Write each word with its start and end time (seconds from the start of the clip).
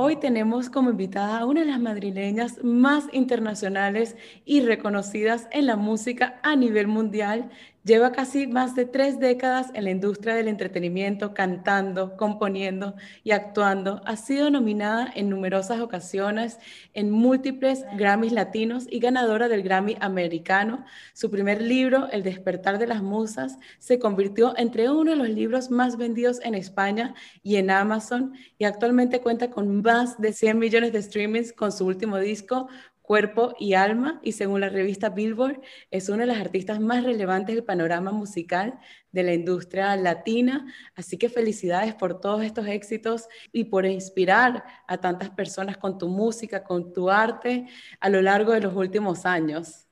Hoy 0.00 0.14
tenemos 0.14 0.70
como 0.70 0.90
invitada 0.90 1.40
a 1.40 1.44
una 1.44 1.62
de 1.62 1.66
las 1.66 1.80
madrileñas 1.80 2.62
más 2.62 3.06
internacionales 3.12 4.14
y 4.44 4.60
reconocidas 4.60 5.48
en 5.50 5.66
la 5.66 5.74
música 5.74 6.38
a 6.44 6.54
nivel 6.54 6.86
mundial. 6.86 7.50
Lleva 7.88 8.12
casi 8.12 8.46
más 8.46 8.74
de 8.74 8.84
tres 8.84 9.18
décadas 9.18 9.70
en 9.72 9.84
la 9.84 9.90
industria 9.90 10.34
del 10.34 10.48
entretenimiento, 10.48 11.32
cantando, 11.32 12.18
componiendo 12.18 12.94
y 13.24 13.30
actuando. 13.30 14.02
Ha 14.04 14.16
sido 14.16 14.50
nominada 14.50 15.10
en 15.14 15.30
numerosas 15.30 15.80
ocasiones 15.80 16.58
en 16.92 17.10
múltiples 17.10 17.86
Grammys 17.96 18.32
latinos 18.32 18.86
y 18.90 18.98
ganadora 18.98 19.48
del 19.48 19.62
Grammy 19.62 19.96
americano. 20.00 20.84
Su 21.14 21.30
primer 21.30 21.62
libro, 21.62 22.10
El 22.10 22.22
despertar 22.24 22.78
de 22.78 22.88
las 22.88 23.02
musas, 23.02 23.56
se 23.78 23.98
convirtió 23.98 24.52
entre 24.58 24.90
uno 24.90 25.12
de 25.12 25.16
los 25.16 25.30
libros 25.30 25.70
más 25.70 25.96
vendidos 25.96 26.40
en 26.42 26.54
España 26.54 27.14
y 27.42 27.56
en 27.56 27.70
Amazon 27.70 28.34
y 28.58 28.64
actualmente 28.64 29.22
cuenta 29.22 29.48
con 29.48 29.80
más 29.80 30.20
de 30.20 30.34
100 30.34 30.58
millones 30.58 30.92
de 30.92 31.00
streamings 31.00 31.54
con 31.54 31.72
su 31.72 31.86
último 31.86 32.18
disco, 32.18 32.68
cuerpo 33.08 33.54
y 33.58 33.72
alma 33.72 34.20
y 34.22 34.32
según 34.32 34.60
la 34.60 34.68
revista 34.68 35.08
Billboard 35.08 35.62
es 35.90 36.10
una 36.10 36.24
de 36.24 36.26
las 36.26 36.40
artistas 36.40 36.78
más 36.78 37.04
relevantes 37.04 37.54
del 37.54 37.64
panorama 37.64 38.12
musical 38.12 38.78
de 39.12 39.22
la 39.22 39.32
industria 39.32 39.96
latina. 39.96 40.66
Así 40.94 41.16
que 41.16 41.30
felicidades 41.30 41.94
por 41.94 42.20
todos 42.20 42.42
estos 42.42 42.66
éxitos 42.66 43.26
y 43.50 43.64
por 43.64 43.86
inspirar 43.86 44.62
a 44.86 44.98
tantas 44.98 45.30
personas 45.30 45.78
con 45.78 45.96
tu 45.96 46.08
música, 46.08 46.64
con 46.64 46.92
tu 46.92 47.08
arte 47.08 47.66
a 47.98 48.10
lo 48.10 48.20
largo 48.20 48.52
de 48.52 48.60
los 48.60 48.74
últimos 48.76 49.24
años. 49.24 49.87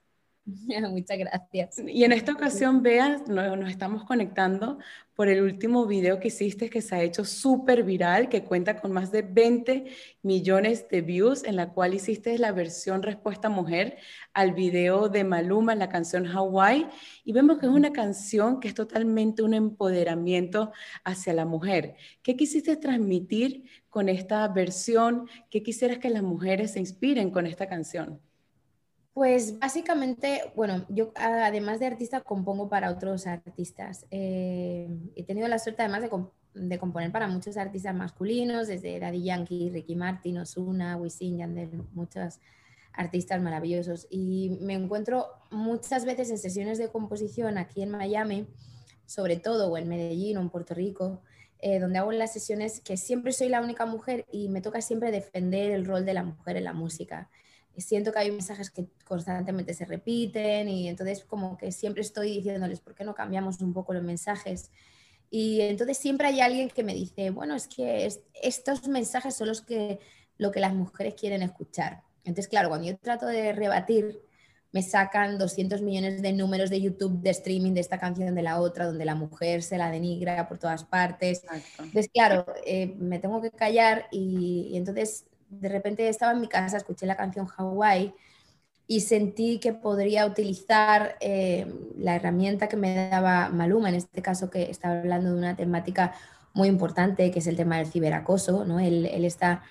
Muchas 0.91 1.19
gracias. 1.19 1.83
Y 1.89 2.05
en 2.05 2.13
esta 2.13 2.33
ocasión, 2.33 2.81
Bea, 2.81 3.21
nos, 3.27 3.69
estamos 3.69 4.05
conectando 4.05 4.79
por 5.17 5.29
el 5.29 5.43
último 5.43 5.87
video 5.87 6.21
que 6.21 6.29
hiciste 6.29 6.71
que 6.71 6.83
se 6.83 6.95
ha 6.95 7.03
hecho 7.03 7.25
súper 7.25 7.83
viral, 7.83 8.29
que 8.29 8.45
cuenta 8.45 8.81
con 8.81 8.93
más 8.93 9.11
de 9.11 9.23
20 9.23 9.87
millones 10.23 10.89
de 10.89 11.01
views, 11.01 11.43
en 11.43 11.57
la 11.57 11.73
cual 11.73 11.95
hiciste 11.95 12.39
la 12.39 12.53
versión 12.53 13.03
respuesta 13.03 13.49
mujer 13.49 13.97
al 14.35 14.53
video 14.53 15.09
de 15.09 15.25
Maluma, 15.25 15.75
la 15.75 15.89
canción 15.89 16.29
Hawaii, 16.29 16.87
y 17.25 17.33
vemos 17.33 17.59
que 17.59 17.67
es 17.67 17.73
una 17.73 17.93
canción 17.93 18.61
que 18.61 18.69
es 18.69 18.75
totalmente 18.75 19.43
un 19.43 19.55
empoderamiento 19.55 20.71
hacia 21.03 21.33
la 21.33 21.45
mujer. 21.45 21.97
¿Qué 22.23 22.37
quisiste 22.37 22.77
transmitir 22.77 23.65
con 23.91 24.09
esta 24.09 24.47
versión? 24.47 25.29
¿Qué 25.51 25.65
quisieras 25.65 25.99
que 25.99 26.11
las 26.11 26.23
mujeres 26.23 26.73
se 26.73 26.79
inspiren 26.79 27.31
con 27.31 27.47
esta 27.47 27.67
canción? 27.67 28.21
Pues 29.17 29.59
básicamente, 29.59 30.43
bueno, 30.55 30.85
yo 30.91 31.11
además 31.15 31.81
de 31.81 31.87
artista 31.87 32.21
compongo 32.21 32.69
para 32.69 32.91
otros 32.91 33.27
artistas. 33.27 34.05
Eh, 34.11 34.91
he 35.15 35.25
tenido 35.25 35.49
la 35.49 35.59
suerte 35.59 35.81
además 35.81 36.03
de, 36.03 36.79
componer 36.79 37.11
para 37.13 37.27
muchos 37.27 37.57
artistas 37.57 37.95
masculinos, 37.95 38.69
desde 38.69 39.01
Daddy 39.01 39.25
Yankee, 39.25 39.71
Ricky 39.71 39.97
Martin, 39.97 40.37
Ozuna, 40.37 40.99
Wisin, 40.99 41.39
Yandel, 41.39 41.83
muchos 41.95 42.41
artistas 42.93 43.41
maravillosos. 43.41 44.07
Y 44.11 44.59
me 44.61 44.75
encuentro 44.75 45.29
muchas 45.51 46.05
veces 46.05 46.29
en 46.29 46.37
sesiones 46.37 46.77
de 46.77 46.91
composición 46.91 47.57
aquí 47.57 47.81
en 47.81 47.93
Miami, 47.93 48.47
sobre 49.07 49.39
todo, 49.39 49.73
o 49.73 49.79
en 49.79 49.89
Medellín 49.89 50.37
o 50.37 50.43
en 50.43 50.51
Puerto 50.51 50.75
Rico, 50.75 51.23
eh, 51.61 51.79
donde 51.79 52.01
hago 52.01 52.13
las 52.13 52.35
sesiones 52.35 52.83
que 52.83 52.99
siempre 52.99 53.33
soy 53.33 53.49
la 53.49 53.63
única 53.63 53.87
mujer 53.87 54.27
y 54.31 54.51
me 54.51 54.61
toca 54.61 54.83
siempre 54.83 55.11
defender 55.11 55.71
el 55.71 55.87
rol 55.87 56.05
de 56.05 56.13
la 56.13 56.23
mujer 56.23 56.59
en 56.59 56.65
la 56.65 56.75
música 56.75 57.31
siento 57.81 58.13
que 58.13 58.19
hay 58.19 58.31
mensajes 58.31 58.71
que 58.71 58.87
constantemente 59.05 59.75
se 59.75 59.85
repiten 59.85 60.69
y 60.69 60.89
entonces 60.89 61.25
como 61.25 61.57
que 61.57 61.73
siempre 61.73 62.03
estoy 62.03 62.37
diciéndoles, 62.37 62.81
¿por 62.81 62.95
qué 62.95 63.05
no 63.05 63.15
cambiamos 63.15 63.61
un 63.61 63.73
poco 63.73 63.93
los 63.93 64.03
mensajes? 64.03 64.71
Y 65.31 65.61
entonces 65.61 65.99
siempre 65.99 66.29
hay 66.29 66.41
alguien 66.41 66.69
que 66.69 66.85
me 66.85 66.95
dice, 66.95 67.31
bueno, 67.31 67.55
es 67.55 67.67
que 67.67 68.09
estos 68.43 68.89
mensajes 68.89 69.35
son 69.35 69.49
los 69.49 69.61
que, 69.61 69.99
lo 70.39 70.53
que 70.53 70.61
las 70.61 70.75
mujeres 70.75 71.15
quieren 71.15 71.43
escuchar. 71.43 72.03
Entonces, 72.25 72.49
claro, 72.49 72.69
cuando 72.69 72.87
yo 72.87 72.97
trato 72.97 73.27
de 73.27 73.53
rebatir, 73.53 74.21
me 74.73 74.83
sacan 74.83 75.39
200 75.39 75.81
millones 75.81 76.23
de 76.23 76.33
números 76.33 76.71
de 76.71 76.81
YouTube, 76.81 77.21
de 77.23 77.31
streaming 77.31 77.73
de 77.73 77.81
esta 77.81 77.99
canción 77.99 78.35
de 78.35 78.43
la 78.43 78.61
otra, 78.61 78.87
donde 78.87 79.05
la 79.05 79.15
mujer 79.15 79.63
se 79.63 79.79
la 79.79 79.91
denigra 79.91 80.49
por 80.49 80.59
todas 80.59 80.85
partes. 80.85 81.45
Entonces, 81.79 82.09
claro, 82.13 82.47
eh, 82.65 82.95
me 82.99 83.19
tengo 83.19 83.41
que 83.41 83.51
callar 83.51 84.07
y, 84.11 84.69
y 84.71 84.77
entonces 84.77 85.25
de 85.49 85.69
repente 85.69 86.09
estaba 86.09 86.33
en 86.33 86.41
mi 86.41 86.49
casa, 86.49 86.77
escuché 86.77 87.07
la 87.07 87.17
canción 87.17 87.49
Hawaii 87.57 88.15
y 88.87 89.01
sentí 89.01 89.59
que 89.59 89.73
podría 89.73 90.27
utilizar 90.27 91.17
eh, 91.21 91.67
la 91.97 92.15
herramienta 92.17 92.69
que 92.69 92.77
me 92.77 93.09
daba 93.09 93.49
Maluma, 93.49 93.89
en 93.89 93.97
este 93.97 94.23
caso 94.23 94.49
que 94.49 94.71
estaba 94.71 95.01
hablando 95.01 95.33
de 95.33 95.39
una 95.39 95.57
temática 95.57 96.15
muy 96.55 96.69
importante, 96.69 97.31
que 97.31 97.41
es 97.41 97.47
el 97.47 97.57
tema 97.57 97.79
del 97.79 97.89
ciberacoso, 97.89 98.65
¿no? 98.65 98.79
Él, 98.79 99.07
está 99.25 99.63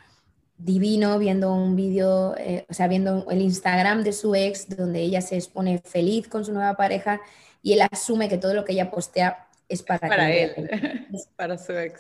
divino 0.58 1.18
viendo 1.18 1.54
un 1.54 1.76
vídeo, 1.76 2.36
eh, 2.38 2.66
o 2.70 2.74
sea, 2.74 2.88
viendo 2.88 3.30
el 3.30 3.42
Instagram 3.42 4.04
de 4.04 4.14
su 4.14 4.36
ex, 4.36 4.76
donde 4.76 5.02
ella 5.02 5.22
se 5.22 5.36
expone 5.36 5.80
feliz 5.80 6.28
con 6.28 6.46
su 6.46 6.54
nueva 6.54 6.76
pareja 6.76 7.22
y 7.62 7.74
él 7.74 7.82
asume 7.92 8.30
que 8.30 8.38
todo 8.38 8.54
lo 8.54 8.66
que 8.66 8.74
ella 8.74 8.92
postea 8.92 9.48
es 9.68 9.82
para, 9.82 10.08
para 10.08 10.32
él, 10.32 10.54
para 11.36 11.58
su 11.58 11.74
ex 11.74 11.98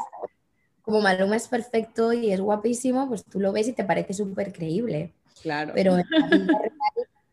como 0.85 1.01
Maluma 1.01 1.35
es 1.35 1.47
perfecto 1.47 2.13
y 2.13 2.31
es 2.31 2.39
guapísimo, 2.39 3.07
pues 3.07 3.25
tú 3.25 3.39
lo 3.39 3.51
ves 3.51 3.67
y 3.67 3.73
te 3.73 3.83
parece 3.83 4.13
súper 4.13 4.53
creíble. 4.53 5.13
Claro. 5.41 5.73
Pero 5.73 5.97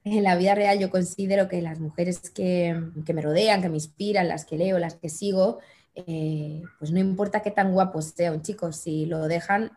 en 0.05 0.23
la, 0.23 0.37
vida 0.37 0.55
real, 0.55 0.79
yo 0.79 0.91
considero 0.91 1.49
que 1.49 1.61
las 1.61 1.79
mujeres 1.79 2.31
que, 2.31 2.75
me 3.13 3.21
rodean, 3.21 3.61
que 3.61 3.69
me 3.69 3.77
inspiran, 3.77 4.27
las 4.27 4.47
que 4.47 4.57
leo, 4.57 4.79
las 4.79 4.95
que 4.95 5.11
sigo, 5.11 5.59
eh, 5.95 6.63
pues 6.79 6.91
no 6.93 6.99
importa 6.99 7.43
qué 7.43 7.51
tan 7.51 7.73
guapos 7.73 8.15
sean, 8.17 8.41
chicos, 8.41 8.77
si 8.77 9.05
lo 9.05 9.29
dejan, 9.29 9.73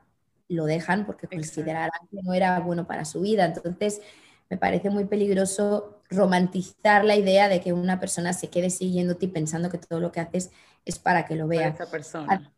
lo 0.47 0.66
dejan 0.66 1.06
porque 1.06 1.28
considerarán 1.28 1.92
que 2.09 2.22
no 2.24 2.34
era 2.34 2.57
bueno 2.62 2.88
para 2.88 3.03
su 3.03 3.22
vida. 3.22 3.44
Entonces, 3.44 4.02
me 4.50 4.57
parece 4.57 4.90
muy 4.90 5.03
peligroso 5.03 6.02
romantizar 6.09 7.03
la 7.03 7.18
idea 7.18 7.50
de 7.50 7.59
que 7.59 7.74
una 7.74 8.00
persona 8.00 8.31
se 8.31 8.50
quede 8.50 8.69
siguiéndote 8.69 9.25
y 9.25 9.30
pensando 9.30 9.69
que 9.69 9.80
todo 9.80 10.00
lo 10.00 10.13
que 10.13 10.22
haces 10.22 10.52
es 10.86 10.97
para 10.97 11.25
que 11.25 11.36
lo 11.36 11.47
vea. 11.47 11.68
esa 11.69 11.92
persona. 11.92 12.54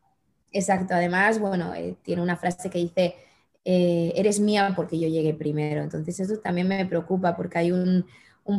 Exacto, 0.52 0.94
además, 0.94 1.40
bueno, 1.40 1.74
eh, 1.76 1.96
tiene 2.04 2.22
una 2.22 2.38
frase 2.38 2.70
que 2.70 2.80
dice, 2.80 3.16
eh, 3.70 4.14
eres 4.16 4.40
mía 4.40 4.72
porque 4.76 4.98
yo 4.98 5.10
llegué 5.10 5.34
primero. 5.34 5.84
Entonces 5.84 6.20
eso 6.20 6.38
también 6.38 6.70
me 6.70 6.86
preocupa 6.86 7.36
porque 7.36 7.58
hay 7.60 7.72
un, 7.72 8.06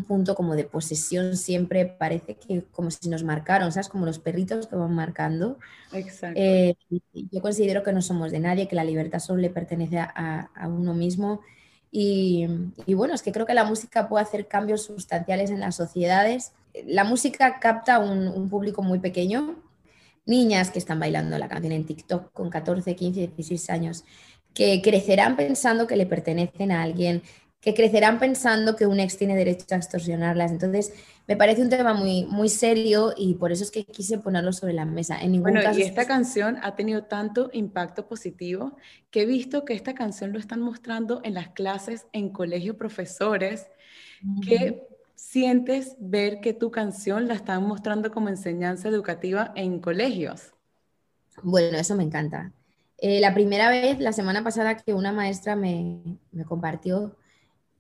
punto 0.07 0.35
como 0.35 0.55
de 0.55 0.65
posesión 0.65 1.35
siempre, 1.35 1.87
parece 1.87 2.35
que 2.35 2.63
como 2.73 2.91
si 2.91 3.09
nos 3.09 3.25
marcaron, 3.25 3.73
¿sabes? 3.73 3.89
Como 3.89 4.05
los 4.05 4.19
perritos 4.19 4.67
que 4.67 4.77
van 4.77 4.95
marcando. 4.95 5.59
Exacto. 5.95 6.39
Eh, 6.39 6.77
yo 7.15 7.41
considero 7.41 7.83
que 7.83 7.95
no 7.95 8.03
somos 8.03 8.31
de 8.31 8.39
nadie, 8.39 8.69
que 8.69 8.77
la 8.77 8.85
libertad 8.85 9.19
solo 9.19 9.41
le 9.41 9.49
pertenece 9.49 9.99
a, 9.99 10.51
uno 10.67 10.93
mismo. 10.93 11.41
Y, 11.91 12.47
bueno, 12.89 13.15
es 13.15 13.23
que 13.23 13.33
creo 13.33 13.47
que 13.47 13.55
la 13.55 13.65
música 13.65 14.11
puede 14.11 14.25
hacer 14.25 14.47
cambios 14.47 14.83
sustanciales 14.83 15.51
en 15.51 15.61
las 15.61 15.77
sociedades. 15.77 16.53
La 16.85 17.05
música 17.05 17.59
capta 17.59 17.99
un 17.99 18.51
público 18.51 18.83
muy 18.83 18.99
pequeño, 18.99 19.57
niñas 20.29 20.71
que 20.71 20.79
están 20.79 21.01
bailando 21.01 21.39
la 21.39 21.49
canción 21.49 21.73
en 21.73 21.85
TikTok 21.85 22.33
con 22.33 22.51
14, 22.51 22.95
15, 22.95 23.21
16 23.29 23.71
años, 23.71 24.05
que 24.55 24.81
crecerán 24.83 25.37
pensando 25.37 25.87
que 25.87 25.97
le 25.97 26.07
pertenecen 26.07 26.71
a 26.71 26.83
alguien, 26.83 27.23
que 27.61 27.75
crecerán 27.75 28.19
pensando 28.19 28.77
que 28.77 28.87
un 28.87 29.01
ex 29.01 29.17
tiene 29.17 29.35
derecho 29.35 29.67
a 29.71 29.77
extorsionarlas. 29.77 30.53
Entonces, 30.53 30.93
me 31.27 31.37
parece 31.37 31.63
un 31.63 31.69
tema 31.69 31.93
muy, 31.93 32.25
muy 32.25 32.49
serio 32.49 33.13
y 33.17 33.35
por 33.35 33.53
eso 33.53 33.65
es 33.65 33.71
que 33.71 33.85
quise 33.85 34.19
ponerlo 34.19 34.53
sobre 34.53 34.75
la 34.75 34.85
mesa. 34.85 35.21
En 35.21 35.33
ningún 35.33 35.55
bueno, 35.55 35.77
y 35.77 35.83
esta 35.83 36.07
canción 36.07 36.59
ha 36.63 36.77
tenido 36.77 37.05
tanto 37.05 37.51
impacto 37.53 38.07
positivo 38.07 38.77
que 39.11 39.23
he 39.23 39.27
visto 39.27 39.65
que 39.65 39.75
esta 39.75 39.95
canción 39.95 40.33
lo 40.33 40.39
están 40.39 40.61
mostrando 40.61 41.21
en 41.25 41.35
las 41.35 41.49
clases, 41.49 42.07
en 42.13 42.31
colegios 42.31 42.77
profesores, 42.77 43.67
que 44.47 44.87
sientes 45.19 45.97
ver 45.99 46.41
que 46.41 46.55
tu 46.55 46.71
canción 46.71 47.27
la 47.27 47.35
están 47.35 47.67
mostrando 47.67 48.13
como 48.13 48.29
enseñanza 48.29 48.89
educativa 48.89 49.53
en 49.57 49.81
colegios? 49.81 50.55
Bueno, 51.43 51.77
eso 51.77 51.97
me 51.97 52.05
encanta. 52.05 52.53
Eh, 52.99 53.21
la 53.21 53.35
primera 53.35 53.69
vez, 53.69 53.99
la 53.99 54.13
semana 54.13 54.45
pasada, 54.45 54.77
que 54.77 54.95
una 54.95 55.13
maestra 55.13 55.57
me, 55.57 56.01
compartió, 56.47 57.17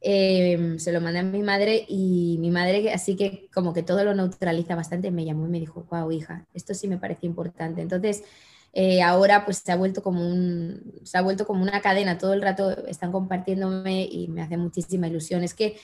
em, 0.01 0.79
se 0.79 0.93
lo 0.93 1.01
mandé 1.01 1.21
a 1.21 1.23
mi 1.23 1.43
madre 1.43 1.85
y 1.89 2.39
mi 2.41 2.51
madre, 2.51 2.93
así 2.93 3.15
que 3.15 3.49
como 3.55 3.73
que 3.73 3.85
todo 3.85 4.05
lo 4.05 4.15
neutraliza 4.15 4.75
bastante, 4.75 5.13
me 5.13 5.25
llamó 5.25 5.47
y 5.47 5.51
me 5.51 5.61
dijo, 5.61 5.87
wow, 5.91 6.11
hija, 6.11 6.47
esto 6.55 6.75
sí 6.75 6.89
me 6.89 6.99
parece 6.99 7.27
importante. 7.27 7.83
Entonces, 7.83 8.25
eh, 8.73 9.01
ahora 9.03 9.45
pues 9.45 9.59
se 9.59 9.73
ha 9.73 9.77
vuelto 9.77 10.03
como 10.03 10.21
un, 10.29 11.01
se 11.05 11.17
ha 11.17 11.23
vuelto 11.23 11.47
como 11.47 11.63
una 11.63 11.81
cadena, 11.81 12.19
todo 12.19 12.33
el 12.35 12.43
rato 12.43 12.87
están 12.87 13.13
compartiéndome 13.13 14.05
y 14.11 14.29
me 14.29 14.43
hace 14.43 14.57
muchísima 14.57 15.07
ilusión. 15.07 15.45
Es 15.45 15.55
que 15.55 15.77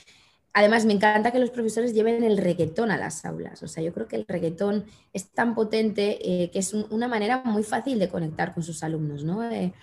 Además, 0.56 0.84
me 0.84 0.92
encanta 0.92 1.32
que 1.32 1.40
los 1.40 1.50
profesores 1.50 1.94
lleven 1.94 2.22
el 2.22 2.38
reggaetón 2.38 2.92
a 2.92 2.96
las 2.96 3.24
aulas. 3.24 3.64
O 3.64 3.68
sea, 3.68 3.82
yo 3.82 3.92
creo 3.92 4.06
que 4.06 4.14
el 4.14 4.24
reggaetón 4.26 4.84
es 5.12 5.28
tan 5.30 5.56
potente 5.56 6.18
eh, 6.22 6.50
que 6.50 6.60
es 6.60 6.72
una 6.72 7.08
manera 7.08 7.42
muy 7.44 7.64
fácil 7.64 7.98
de 7.98 8.08
conectar 8.08 8.54
con 8.54 8.62
sus 8.62 8.84
alumnos. 8.84 9.24
¿no? 9.24 9.42
Eh, 9.50 9.74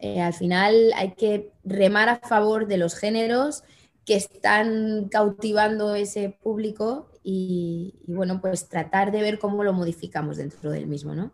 eh, 0.00 0.20
al 0.20 0.34
final 0.34 0.92
hay 0.96 1.12
que 1.12 1.52
remar 1.62 2.08
a 2.08 2.16
favor 2.16 2.66
de 2.66 2.76
los 2.76 2.96
géneros 2.96 3.62
que 4.04 4.16
están 4.16 5.08
cautivando 5.08 5.94
ese 5.94 6.36
público 6.42 7.08
y, 7.22 7.94
bueno, 8.08 8.40
pues 8.40 8.68
tratar 8.68 9.12
de 9.12 9.22
ver 9.22 9.38
cómo 9.38 9.62
lo 9.62 9.72
modificamos 9.72 10.38
dentro 10.38 10.72
del 10.72 10.88
mismo. 10.88 11.14
¿no? 11.14 11.30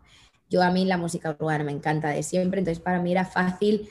Yo 0.51 0.61
a 0.61 0.69
mí 0.69 0.85
la 0.85 0.97
música 0.97 1.35
urbana 1.39 1.63
me 1.63 1.71
encanta 1.71 2.09
de 2.09 2.21
siempre, 2.21 2.59
entonces 2.59 2.83
para 2.83 3.01
mí 3.01 3.11
era 3.11 3.25
fácil 3.25 3.89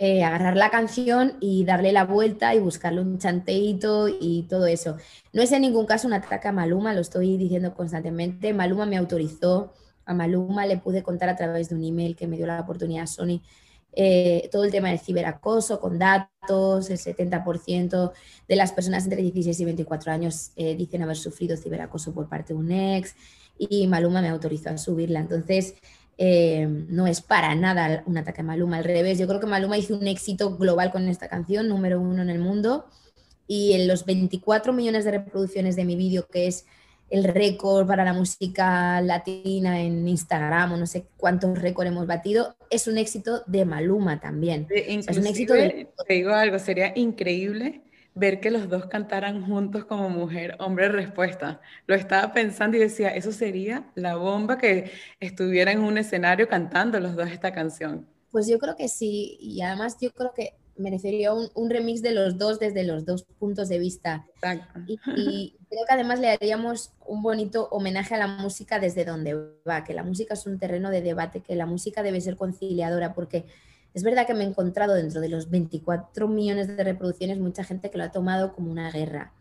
eh, 0.00 0.24
agarrar 0.24 0.56
la 0.56 0.70
canción 0.70 1.34
y 1.40 1.64
darle 1.64 1.92
la 1.92 2.04
vuelta 2.04 2.54
y 2.54 2.60
buscarle 2.60 3.00
un 3.00 3.18
chanteito 3.18 4.08
y 4.08 4.46
todo 4.48 4.66
eso. 4.66 4.96
No 5.32 5.42
es 5.42 5.52
en 5.52 5.62
ningún 5.62 5.86
caso 5.86 6.06
un 6.06 6.14
ataque 6.14 6.48
a 6.48 6.52
Maluma, 6.52 6.94
lo 6.94 7.00
estoy 7.00 7.36
diciendo 7.36 7.74
constantemente. 7.74 8.52
Maluma 8.52 8.86
me 8.86 8.96
autorizó, 8.96 9.72
a 10.06 10.14
Maluma 10.14 10.66
le 10.66 10.78
pude 10.78 11.02
contar 11.02 11.28
a 11.28 11.36
través 11.36 11.68
de 11.68 11.74
un 11.74 11.84
email 11.84 12.16
que 12.16 12.26
me 12.26 12.36
dio 12.36 12.46
la 12.46 12.60
oportunidad 12.60 13.06
Sony 13.06 13.40
eh, 13.96 14.48
todo 14.50 14.64
el 14.64 14.72
tema 14.72 14.88
del 14.88 14.98
ciberacoso 14.98 15.80
con 15.80 15.98
datos, 15.98 16.90
el 16.90 16.98
70% 16.98 18.12
de 18.48 18.56
las 18.56 18.72
personas 18.72 19.04
entre 19.04 19.22
16 19.22 19.60
y 19.60 19.64
24 19.64 20.12
años 20.12 20.50
eh, 20.56 20.74
dicen 20.74 21.02
haber 21.02 21.16
sufrido 21.16 21.56
ciberacoso 21.56 22.12
por 22.12 22.28
parte 22.28 22.54
de 22.54 22.58
un 22.58 22.72
ex 22.72 23.14
y 23.56 23.86
Maluma 23.86 24.20
me 24.20 24.30
autorizó 24.30 24.70
a 24.70 24.78
subirla. 24.78 25.20
Entonces, 25.20 25.76
eh, 26.18 26.66
no 26.88 27.06
es 27.06 27.20
para 27.20 27.54
nada 27.54 28.02
un 28.06 28.16
ataque 28.18 28.42
a 28.42 28.44
Maluma, 28.44 28.78
al 28.78 28.84
revés. 28.84 29.18
Yo 29.18 29.26
creo 29.26 29.40
que 29.40 29.46
Maluma 29.46 29.78
hizo 29.78 29.96
un 29.96 30.06
éxito 30.06 30.56
global 30.56 30.92
con 30.92 31.08
esta 31.08 31.28
canción, 31.28 31.68
número 31.68 32.00
uno 32.00 32.22
en 32.22 32.30
el 32.30 32.38
mundo. 32.38 32.86
Y 33.46 33.72
en 33.72 33.88
los 33.88 34.06
24 34.06 34.72
millones 34.72 35.04
de 35.04 35.10
reproducciones 35.12 35.76
de 35.76 35.84
mi 35.84 35.96
vídeo, 35.96 36.26
que 36.28 36.46
es 36.46 36.66
el 37.10 37.24
récord 37.24 37.86
para 37.86 38.04
la 38.04 38.12
música 38.12 39.00
latina 39.00 39.80
en 39.80 40.08
Instagram, 40.08 40.72
o 40.72 40.76
no 40.76 40.86
sé 40.86 41.06
cuántos 41.16 41.58
récords 41.60 41.90
hemos 41.90 42.06
batido, 42.06 42.56
es 42.70 42.88
un 42.88 42.96
éxito 42.96 43.42
de 43.46 43.64
Maluma 43.64 44.20
también. 44.20 44.66
es 44.70 45.16
un 45.16 45.26
éxito 45.26 45.52
de... 45.52 45.88
Te 46.06 46.14
digo 46.14 46.32
algo, 46.32 46.58
sería 46.58 46.92
increíble 46.96 47.82
ver 48.14 48.40
que 48.40 48.50
los 48.50 48.68
dos 48.68 48.86
cantaran 48.86 49.44
juntos 49.44 49.84
como 49.84 50.08
mujer, 50.08 50.56
hombre, 50.60 50.88
respuesta. 50.88 51.60
Lo 51.86 51.94
estaba 51.94 52.32
pensando 52.32 52.76
y 52.76 52.80
decía, 52.80 53.08
eso 53.08 53.32
sería 53.32 53.90
la 53.94 54.16
bomba 54.16 54.58
que 54.58 54.92
estuviera 55.20 55.72
en 55.72 55.80
un 55.80 55.98
escenario 55.98 56.48
cantando 56.48 57.00
los 57.00 57.16
dos 57.16 57.28
esta 57.30 57.52
canción. 57.52 58.06
Pues 58.30 58.46
yo 58.46 58.58
creo 58.58 58.76
que 58.76 58.88
sí, 58.88 59.36
y 59.40 59.60
además 59.62 59.96
yo 60.00 60.10
creo 60.12 60.32
que 60.34 60.54
merecería 60.76 61.32
un, 61.32 61.48
un 61.54 61.70
remix 61.70 62.02
de 62.02 62.12
los 62.12 62.36
dos 62.36 62.58
desde 62.58 62.84
los 62.84 63.04
dos 63.04 63.24
puntos 63.38 63.68
de 63.68 63.78
vista. 63.78 64.26
Y, 64.86 64.98
y, 65.16 65.56
creo 65.68 65.84
que 65.86 65.94
además 65.94 66.20
le 66.20 66.30
haríamos 66.30 66.92
un 67.06 67.22
bonito 67.22 67.68
homenaje 67.70 68.14
a 68.14 68.18
la 68.18 68.26
música 68.26 68.78
desde 68.78 69.04
donde 69.04 69.34
va, 69.68 69.84
que 69.84 69.94
la 69.94 70.02
música 70.02 70.34
es 70.34 70.46
un 70.46 70.58
terreno 70.58 70.90
de 70.90 71.02
debate, 71.02 71.40
que 71.40 71.54
la 71.56 71.66
música 71.66 72.02
debe 72.02 72.20
ser 72.20 72.36
conciliadora, 72.36 73.14
porque 73.14 73.44
es 73.94 74.02
verdad 74.02 74.26
que 74.26 74.34
me 74.34 74.42
he 74.44 74.48
encontrado 74.48 74.94
dentro 74.94 75.20
de 75.20 75.28
los 75.28 75.48
24 75.50 76.26
millones 76.26 76.66
de 76.66 76.82
reproducciones 76.82 77.38
mucha 77.38 77.62
gente 77.62 77.90
que 77.90 77.98
lo 77.98 78.04
ha 78.04 78.10
tomado 78.10 78.52
como 78.52 78.70
una 78.70 78.90
guerra. 78.90 79.32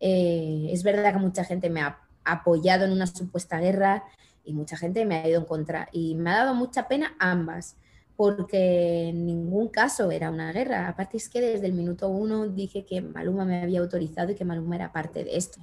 Eh, 0.00 0.68
es 0.70 0.82
verdad 0.82 1.12
que 1.12 1.20
mucha 1.20 1.44
gente 1.44 1.70
me 1.70 1.80
ha 1.80 2.00
apoyado 2.24 2.84
en 2.84 2.92
una 2.92 3.06
supuesta 3.06 3.60
guerra 3.60 4.02
y 4.44 4.54
mucha 4.54 4.76
gente 4.76 5.04
me 5.04 5.16
ha 5.16 5.28
ido 5.28 5.38
en 5.38 5.46
contra. 5.46 5.88
Y 5.92 6.16
me 6.16 6.30
ha 6.30 6.38
dado 6.38 6.54
mucha 6.54 6.88
pena 6.88 7.14
ambas, 7.20 7.76
porque 8.16 9.10
en 9.10 9.24
ningún 9.24 9.68
caso 9.68 10.10
era 10.10 10.30
una 10.30 10.52
guerra. 10.52 10.88
Aparte 10.88 11.16
es 11.16 11.28
que 11.28 11.40
desde 11.40 11.66
el 11.66 11.72
minuto 11.72 12.08
uno 12.08 12.48
dije 12.48 12.84
que 12.84 13.00
Maluma 13.00 13.44
me 13.44 13.62
había 13.62 13.78
autorizado 13.78 14.32
y 14.32 14.34
que 14.34 14.44
Maluma 14.44 14.74
era 14.74 14.92
parte 14.92 15.22
de 15.22 15.36
esto. 15.36 15.60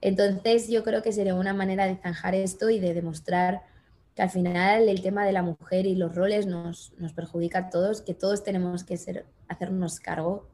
Entonces 0.00 0.68
yo 0.68 0.82
creo 0.82 1.02
que 1.02 1.12
sería 1.12 1.34
una 1.34 1.52
manera 1.52 1.84
de 1.84 1.96
zanjar 1.96 2.34
esto 2.34 2.70
y 2.70 2.80
de 2.80 2.94
demostrar 2.94 3.62
que 4.14 4.22
al 4.22 4.30
final 4.30 4.88
el 4.88 5.02
tema 5.02 5.24
de 5.24 5.32
la 5.32 5.42
mujer 5.42 5.86
y 5.86 5.94
los 5.94 6.14
roles 6.14 6.46
nos, 6.46 6.92
nos 6.98 7.12
perjudica 7.12 7.58
a 7.58 7.70
todos, 7.70 8.02
que 8.02 8.14
todos 8.14 8.42
tenemos 8.42 8.84
que 8.84 8.96
ser, 8.96 9.26
hacernos 9.48 10.00
cargo. 10.00 10.48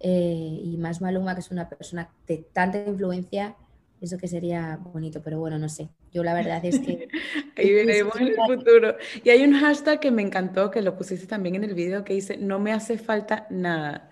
Eh, 0.00 0.60
y 0.62 0.76
más 0.76 1.00
Maluma, 1.00 1.34
que 1.34 1.40
es 1.40 1.50
una 1.50 1.68
persona 1.68 2.10
de 2.26 2.44
tanta 2.52 2.84
influencia, 2.86 3.56
eso 4.00 4.18
que 4.18 4.28
sería 4.28 4.76
bonito, 4.76 5.22
pero 5.22 5.38
bueno, 5.38 5.58
no 5.58 5.68
sé. 5.68 5.88
Yo 6.12 6.22
la 6.22 6.34
verdad 6.34 6.64
es 6.64 6.78
que... 6.80 7.08
Ahí 7.56 7.72
veremos 7.72 8.14
en 8.20 8.28
el 8.28 8.36
futuro. 8.36 8.96
Y 9.24 9.30
hay 9.30 9.42
un 9.42 9.54
hashtag 9.54 10.00
que 10.00 10.10
me 10.10 10.22
encantó, 10.22 10.70
que 10.70 10.82
lo 10.82 10.96
pusiste 10.96 11.26
también 11.26 11.54
en 11.54 11.64
el 11.64 11.74
video, 11.74 12.04
que 12.04 12.12
dice, 12.12 12.36
no 12.36 12.58
me 12.58 12.72
hace 12.72 12.98
falta 12.98 13.46
nada. 13.48 14.10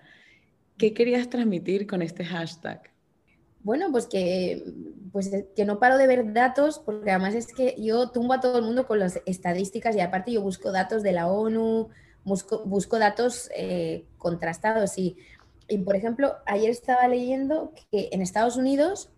¿Qué 0.77 0.93
querías 0.93 1.29
transmitir 1.29 1.85
con 1.85 2.01
este 2.01 2.25
hashtag? 2.25 2.94
Bueno, 3.65 3.91
pues 3.91 4.05
que, 4.05 4.63
pues 5.11 5.31
que 5.55 5.65
no 5.65 5.79
paro 5.79 5.97
de 5.97 6.05
ver 6.05 6.33
datos, 6.33 6.77
porque 6.77 7.09
además 7.09 7.33
es 7.33 7.47
que 7.47 7.75
yo 7.79 8.11
tumbo 8.11 8.33
a 8.33 8.39
todo 8.39 8.59
el 8.59 8.63
mundo 8.63 8.85
con 8.85 8.99
las 8.99 9.19
estadísticas 9.25 9.95
y 9.95 10.01
aparte 10.01 10.31
yo 10.31 10.43
busco 10.43 10.71
datos 10.71 11.01
de 11.01 11.13
la 11.13 11.25
ONU, 11.31 11.89
busco, 12.23 12.63
busco 12.63 12.99
datos 12.99 13.49
eh, 13.57 14.05
contrastados. 14.19 14.99
Y, 14.99 15.17
y, 15.67 15.79
por 15.79 15.95
ejemplo, 15.95 16.35
ayer 16.45 16.69
estaba 16.69 17.07
leyendo 17.07 17.73
que 17.89 18.09
en 18.11 18.21
Estados 18.21 18.55
Unidos, 18.55 19.09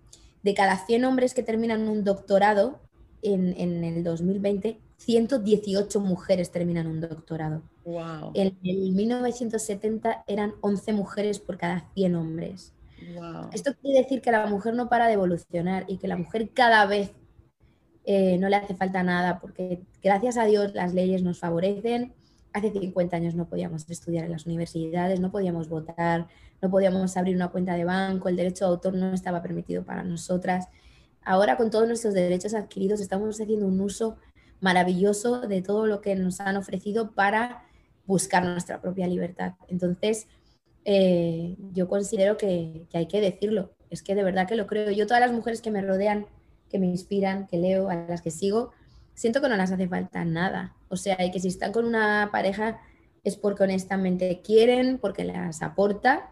de 0.43 0.53
cada 0.53 0.77
100 0.77 1.03
hombres 1.03 1.33
que 1.33 1.43
terminan 1.43 1.89
un 1.89 2.05
doctorado 2.05 2.79
en, 3.21 3.53
en 3.57 3.83
el 3.83 4.01
2020, 4.01 4.79
118 4.95 5.99
mujeres 5.99 6.51
terminan 6.51 6.87
un 6.87 7.01
doctorado. 7.01 7.63
Wow. 7.83 8.31
En 8.33 8.57
el 8.63 8.93
1970 8.93 10.23
eran 10.25 10.53
11 10.61 10.93
mujeres 10.93 11.39
por 11.39 11.57
cada 11.57 11.89
100 11.95 12.15
hombres. 12.15 12.73
Esto 13.53 13.73
quiere 13.81 14.01
decir 14.01 14.21
que 14.21 14.31
la 14.31 14.45
mujer 14.47 14.73
no 14.73 14.89
para 14.89 15.07
de 15.07 15.13
evolucionar 15.13 15.85
y 15.87 15.97
que 15.97 16.07
la 16.07 16.17
mujer 16.17 16.51
cada 16.53 16.85
vez 16.85 17.11
eh, 18.03 18.37
no 18.37 18.49
le 18.49 18.55
hace 18.55 18.75
falta 18.75 19.03
nada, 19.03 19.39
porque 19.39 19.81
gracias 20.01 20.37
a 20.37 20.45
Dios 20.45 20.73
las 20.73 20.93
leyes 20.93 21.23
nos 21.23 21.39
favorecen. 21.39 22.13
Hace 22.53 22.71
50 22.71 23.15
años 23.15 23.35
no 23.35 23.47
podíamos 23.47 23.89
estudiar 23.89 24.25
en 24.25 24.31
las 24.31 24.45
universidades, 24.45 25.19
no 25.19 25.31
podíamos 25.31 25.69
votar, 25.69 26.27
no 26.61 26.69
podíamos 26.69 27.15
abrir 27.17 27.35
una 27.35 27.49
cuenta 27.49 27.75
de 27.75 27.85
banco, 27.85 28.29
el 28.29 28.35
derecho 28.35 28.65
de 28.65 28.71
autor 28.71 28.93
no 28.93 29.13
estaba 29.13 29.41
permitido 29.41 29.83
para 29.83 30.03
nosotras. 30.03 30.67
Ahora 31.21 31.57
con 31.57 31.69
todos 31.69 31.87
nuestros 31.87 32.13
derechos 32.13 32.53
adquiridos 32.53 33.01
estamos 33.01 33.39
haciendo 33.39 33.67
un 33.67 33.79
uso 33.81 34.17
maravilloso 34.61 35.41
de 35.41 35.61
todo 35.61 35.85
lo 35.85 36.01
que 36.01 36.15
nos 36.15 36.39
han 36.39 36.57
ofrecido 36.57 37.11
para 37.11 37.65
buscar 38.05 38.43
nuestra 38.43 38.81
propia 38.81 39.07
libertad. 39.07 39.53
Entonces, 39.67 40.27
eh, 40.89 41.57
yo 41.73 41.89
considero 41.89 42.37
que, 42.37 42.87
hay 42.93 43.07
que 43.07 43.19
decirlo. 43.19 43.73
Es 43.89 44.01
que 44.01 44.15
de 44.15 44.23
verdad 44.23 44.47
que 44.47 44.55
lo 44.55 44.67
creo. 44.67 44.89
Yo 44.89 45.05
todas 45.05 45.19
las 45.19 45.33
mujeres 45.33 45.61
que 45.61 45.69
me 45.69 45.81
rodean, 45.81 46.27
que 46.69 46.79
me 46.79 46.87
inspiran, 46.87 47.45
que 47.45 47.57
leo, 47.57 47.89
a 47.89 47.95
las 47.95 48.21
que 48.21 48.31
sigo, 48.31 48.71
siento 49.13 49.41
que 49.41 49.49
no 49.49 49.57
les 49.57 49.69
hace 49.69 49.89
falta 49.89 50.23
nada. 50.23 50.77
O 50.87 50.95
sea, 50.95 51.23
y 51.25 51.31
que 51.31 51.41
si 51.41 51.49
están 51.49 51.73
con 51.73 51.83
una 51.83 52.29
pareja 52.31 52.79
es 53.25 53.35
porque 53.35 53.63
honestamente 53.63 54.41
quieren, 54.41 54.97
porque 54.97 55.25
las 55.25 55.61
aporta. 55.61 56.29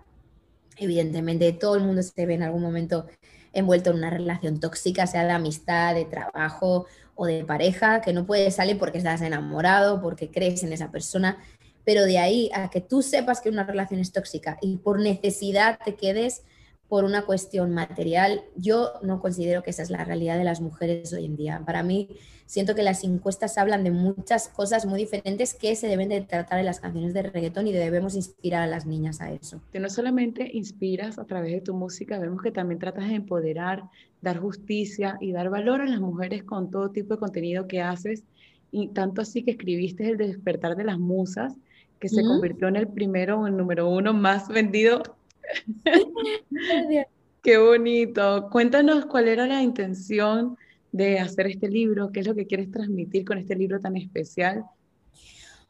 Evidentemente 0.78 1.51
todo 1.51 1.75
el 1.75 1.84
mundo 1.84 2.01
se 2.01 2.25
ve 2.25 2.36
en 2.36 2.44
algún 2.44 2.62
momento 2.62 3.08
envuelto 3.51 3.90
en 3.90 3.98
una 3.98 4.10
relación 4.10 4.62
tóxica, 4.62 5.06
sea 5.06 5.25
de 5.25 5.31
amistad, 5.31 5.96
de 5.96 6.06
trabajo 6.06 6.86
o 7.16 7.25
de 7.25 7.44
pareja, 7.44 8.00
que 8.00 8.13
no 8.13 8.25
puedes 8.25 8.56
salir 8.56 8.78
porque 8.80 9.00
estás 9.00 9.22
enamorado, 9.22 10.01
porque 10.01 10.31
crees 10.31 10.63
en 10.63 10.72
esa 10.72 10.92
persona 10.92 11.40
pero 11.86 12.06
de 12.06 12.18
ahí 12.18 12.50
a 12.54 12.70
que 12.70 12.82
tú 12.82 13.01
sepas 13.01 13.39
que 13.39 13.50
una 13.50 13.63
relación 13.63 14.00
es 14.00 14.12
tóxica 14.12 14.58
y 14.62 14.77
por 14.77 15.00
necesidad 15.00 15.80
te 15.86 15.96
quedes 15.96 16.44
por 16.88 17.04
una 17.04 17.24
cuestión 17.25 17.74
material, 17.74 18.44
yo 18.56 18.94
no 19.01 19.20
considero 19.20 19.63
que 19.63 19.72
esa 19.72 19.82
es 19.82 19.89
la 19.89 20.04
realidad 20.04 20.38
de 20.38 20.44
las 20.44 20.62
mujeres 20.62 21.12
hoy 21.13 21.25
en 21.25 21.36
día. 21.36 21.63
Para 21.65 21.82
mí, 21.82 22.10
siento 22.46 22.75
que 22.75 22.84
las 22.84 23.04
encuestas 23.04 23.58
hablan 23.58 23.84
de 23.84 23.92
muchas 23.92 24.50
cosas 24.50 24.86
muy 24.86 25.00
diferentes 25.00 25.56
que 25.56 25.75
se 25.75 25.88
deben 25.88 26.10
de 26.10 26.22
tratar 26.22 26.60
en 26.60 26.65
las 26.65 26.80
canciones 26.80 27.13
de 27.13 27.24
reggaetón 27.24 27.68
y 27.68 27.74
debemos 27.74 28.15
inspirar 28.15 28.62
a 28.62 28.68
las 28.68 28.86
niñas 28.86 29.20
a 29.20 29.32
eso. 29.32 29.62
Que 29.72 29.80
no 29.80 29.89
solamente 29.89 30.50
inspiras 30.54 31.18
a 31.18 31.25
través 31.25 31.54
de 31.54 31.62
tu 31.62 31.74
música, 31.74 32.20
vemos 32.20 32.42
que 32.42 32.51
también 32.51 32.80
tratas 32.80 33.10
de 33.10 33.15
empoderar, 33.15 33.84
dar 34.22 34.38
justicia 34.38 35.18
y 35.20 35.32
dar 35.32 35.50
valor 35.50 35.82
a 35.82 35.86
las 35.86 36.00
mujeres 36.00 36.44
con 36.44 36.70
todo 36.70 36.92
tipo 36.92 37.15
de 37.15 37.20
contenido 37.20 37.68
que 37.68 37.82
haces. 37.82 38.24
Y 38.72 38.89
tanto 38.89 39.22
así 39.22 39.44
que 39.44 39.51
escribiste 39.51 40.10
El 40.10 40.18
despertar 40.18 40.75
de 40.75 40.84
las 40.84 41.00
musas, 41.00 41.56
que 42.00 42.10
se 42.10 42.24
convirtió 42.24 42.68
en 42.68 42.75
el 42.75 42.88
primero 42.88 43.42
o 43.42 43.48
el 43.48 43.56
número 43.56 43.90
uno 43.90 44.14
más 44.14 44.48
vendido. 44.48 45.04
Qué 47.46 47.58
bonito. 47.60 48.50
Cuéntanos 48.52 49.06
cuál 49.06 49.28
era 49.28 49.46
la 49.46 49.62
intención 49.62 50.58
de 50.92 51.20
hacer 51.20 51.46
este 51.46 51.70
libro, 51.70 52.12
qué 52.12 52.22
es 52.22 52.28
lo 52.28 52.34
que 52.34 52.48
quieres 52.48 52.72
transmitir 52.72 53.24
con 53.24 53.38
este 53.38 53.56
libro 53.56 53.80
tan 53.80 53.96
especial. 53.98 54.66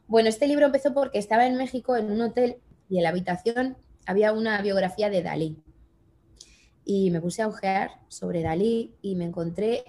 Bueno, 0.06 0.30
este 0.30 0.46
libro 0.46 0.66
empezó 0.66 0.94
porque 0.94 1.18
estaba 1.18 1.46
en 1.46 1.56
México 1.56 1.96
en 1.96 2.10
un 2.10 2.22
hotel 2.22 2.56
y 2.88 2.96
en 2.96 3.02
la 3.02 3.10
habitación 3.10 3.76
había 4.06 4.32
una 4.32 4.62
biografía 4.62 5.10
de 5.10 5.22
Dalí. 5.22 5.58
Y 6.86 7.10
me 7.10 7.20
puse 7.20 7.42
a 7.42 7.48
ojear 7.48 7.90
sobre 8.08 8.42
Dalí 8.42 8.94
y 9.02 9.16
me 9.16 9.24
encontré 9.24 9.84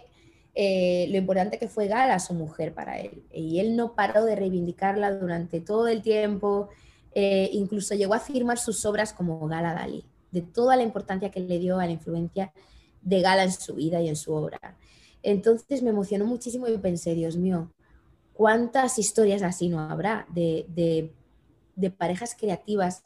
eh, 0.59 1.05
lo 1.11 1.17
importante 1.19 1.59
que 1.59 1.67
fue 1.67 1.87
Gala, 1.87 2.17
su 2.17 2.33
mujer, 2.33 2.73
para 2.73 2.99
él. 2.99 3.21
Y 3.31 3.59
él 3.59 3.75
no 3.75 3.93
paró 3.93 4.25
de 4.25 4.35
reivindicarla 4.35 5.11
durante 5.11 5.61
todo 5.61 5.87
el 5.87 6.01
tiempo, 6.01 6.69
eh, 7.13 7.51
incluso 7.53 7.93
llegó 7.93 8.15
a 8.15 8.19
firmar 8.19 8.57
sus 8.57 8.83
obras 8.83 9.13
como 9.13 9.47
Gala 9.47 9.75
Dalí, 9.75 10.03
de 10.31 10.41
toda 10.41 10.75
la 10.75 10.81
importancia 10.81 11.29
que 11.29 11.41
le 11.41 11.59
dio 11.59 11.79
a 11.79 11.85
la 11.85 11.91
influencia 11.91 12.51
de 13.03 13.21
Gala 13.21 13.43
en 13.43 13.51
su 13.51 13.75
vida 13.75 14.01
y 14.01 14.09
en 14.09 14.15
su 14.15 14.33
obra. 14.33 14.59
Entonces 15.21 15.83
me 15.83 15.91
emocionó 15.91 16.25
muchísimo 16.25 16.67
y 16.67 16.75
pensé, 16.79 17.13
Dios 17.13 17.37
mío, 17.37 17.71
¿cuántas 18.33 18.97
historias 18.97 19.43
así 19.43 19.69
no 19.69 19.79
habrá 19.79 20.25
de, 20.33 20.65
de 21.75 21.91
parejas 21.91 22.33
creativas 22.33 23.03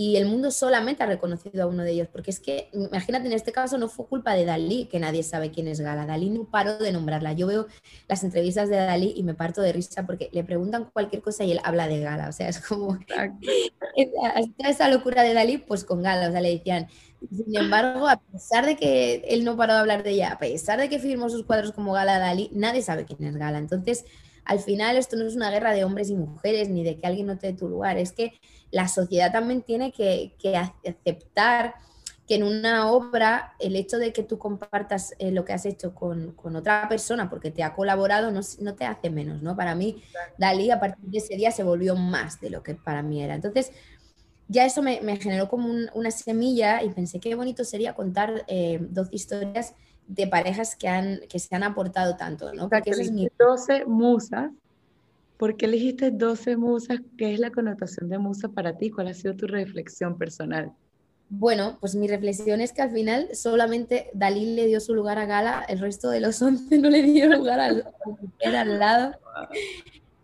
y 0.00 0.14
el 0.14 0.26
mundo 0.26 0.52
solamente 0.52 1.02
ha 1.02 1.06
reconocido 1.06 1.64
a 1.64 1.66
uno 1.66 1.82
de 1.82 1.90
ellos, 1.90 2.06
porque 2.06 2.30
es 2.30 2.38
que, 2.38 2.70
imagínate, 2.72 3.26
en 3.26 3.32
este 3.32 3.50
caso 3.50 3.78
no 3.78 3.88
fue 3.88 4.06
culpa 4.06 4.32
de 4.32 4.44
Dalí, 4.44 4.84
que 4.84 5.00
nadie 5.00 5.24
sabe 5.24 5.50
quién 5.50 5.66
es 5.66 5.80
Gala. 5.80 6.06
Dalí 6.06 6.30
no 6.30 6.44
paró 6.44 6.78
de 6.78 6.92
nombrarla. 6.92 7.32
Yo 7.32 7.48
veo 7.48 7.66
las 8.06 8.22
entrevistas 8.22 8.68
de 8.68 8.76
Dalí 8.76 9.12
y 9.16 9.24
me 9.24 9.34
parto 9.34 9.60
de 9.60 9.72
risa 9.72 10.06
porque 10.06 10.30
le 10.30 10.44
preguntan 10.44 10.88
cualquier 10.92 11.20
cosa 11.20 11.42
y 11.42 11.50
él 11.50 11.58
habla 11.64 11.88
de 11.88 11.98
Gala. 11.98 12.28
O 12.28 12.32
sea, 12.32 12.48
es 12.48 12.60
como 12.60 12.96
esa 14.58 14.88
locura 14.88 15.24
de 15.24 15.34
Dalí, 15.34 15.58
pues 15.58 15.82
con 15.82 16.00
Gala. 16.00 16.28
O 16.28 16.30
sea, 16.30 16.42
le 16.42 16.50
decían, 16.50 16.86
sin 17.32 17.56
embargo, 17.56 18.06
a 18.06 18.20
pesar 18.20 18.66
de 18.66 18.76
que 18.76 19.24
él 19.26 19.44
no 19.44 19.56
paró 19.56 19.72
de 19.72 19.80
hablar 19.80 20.04
de 20.04 20.10
ella, 20.10 20.30
a 20.34 20.38
pesar 20.38 20.78
de 20.78 20.88
que 20.88 21.00
firmó 21.00 21.28
sus 21.28 21.42
cuadros 21.42 21.72
como 21.72 21.92
Gala 21.92 22.20
Dalí, 22.20 22.50
nadie 22.52 22.82
sabe 22.82 23.04
quién 23.04 23.24
es 23.24 23.36
Gala. 23.36 23.58
Entonces, 23.58 24.04
al 24.48 24.60
final 24.60 24.96
esto 24.96 25.16
no 25.16 25.26
es 25.26 25.36
una 25.36 25.50
guerra 25.50 25.72
de 25.72 25.84
hombres 25.84 26.08
y 26.08 26.16
mujeres, 26.16 26.70
ni 26.70 26.82
de 26.82 26.98
que 26.98 27.06
alguien 27.06 27.26
no 27.26 27.36
te 27.36 27.48
dé 27.48 27.52
tu 27.52 27.68
lugar, 27.68 27.98
es 27.98 28.12
que 28.12 28.32
la 28.70 28.88
sociedad 28.88 29.30
también 29.30 29.62
tiene 29.62 29.92
que, 29.92 30.32
aceptar 30.56 31.74
que 32.26 32.36
en 32.36 32.42
una 32.42 32.90
obra 32.90 33.54
el 33.58 33.76
hecho 33.76 33.98
de 33.98 34.12
que 34.12 34.22
tú 34.22 34.38
compartas 34.38 35.14
eh, 35.18 35.30
lo 35.30 35.44
que 35.44 35.52
has 35.52 35.66
hecho 35.66 35.94
con, 35.94 36.34
otra 36.56 36.88
persona 36.88 37.28
porque 37.28 37.50
te 37.50 37.62
ha 37.62 37.74
colaborado 37.74 38.30
no, 38.30 38.40
no, 38.60 38.74
te 38.74 38.86
hace 38.86 39.10
menos, 39.10 39.42
¿no? 39.42 39.54
Para 39.54 39.74
mí, 39.74 40.02
Dalí 40.38 40.70
a 40.70 40.80
partir 40.80 41.10
de 41.10 41.18
ese 41.18 41.36
día 41.36 41.50
se 41.50 41.62
volvió 41.62 41.94
más 41.94 42.40
de 42.40 42.48
lo 42.48 42.62
que 42.62 42.74
para 42.74 43.02
mí 43.02 43.22
era. 43.22 43.34
Entonces, 43.34 43.72
ya 44.48 44.64
eso 44.64 44.82
me, 44.82 44.98
generó 45.18 45.48
como 45.50 45.70
una 45.92 46.10
semilla 46.10 46.82
y 46.82 46.88
pensé 46.88 47.20
qué 47.20 47.34
bonito 47.34 47.64
sería 47.64 47.94
contar 47.94 48.44
eh, 48.46 48.78
dos 48.80 49.08
historias 49.10 49.74
de 50.08 50.26
parejas 50.26 50.74
que, 50.74 50.88
han, 50.88 51.20
que 51.28 51.38
se 51.38 51.54
han 51.54 51.62
aportado 51.62 52.16
tanto, 52.16 52.52
¿no? 52.52 52.68
Porque 52.68 52.90
es 52.90 53.12
mi... 53.12 53.28
12 53.38 53.84
musas. 53.84 54.50
¿Por 55.36 55.56
qué 55.56 55.66
elegiste 55.66 56.10
12 56.10 56.56
musas? 56.56 57.00
¿Qué 57.16 57.32
es 57.34 57.38
la 57.38 57.50
connotación 57.50 58.08
de 58.08 58.18
musa 58.18 58.48
para 58.48 58.76
ti? 58.76 58.90
¿Cuál 58.90 59.08
ha 59.08 59.14
sido 59.14 59.36
tu 59.36 59.46
reflexión 59.46 60.18
personal? 60.18 60.72
Bueno, 61.28 61.76
pues 61.78 61.94
mi 61.94 62.08
reflexión 62.08 62.62
es 62.62 62.72
que 62.72 62.80
al 62.80 62.90
final 62.90 63.28
solamente 63.34 64.10
Dalí 64.14 64.54
le 64.54 64.66
dio 64.66 64.80
su 64.80 64.94
lugar 64.94 65.18
a 65.18 65.26
Gala, 65.26 65.64
el 65.68 65.78
resto 65.78 66.08
de 66.08 66.20
los 66.20 66.40
11 66.42 66.78
no 66.78 66.88
le 66.88 67.02
dio 67.02 67.28
lugar 67.28 67.60
al, 67.60 67.84
al 68.44 68.78
lado. 68.78 69.12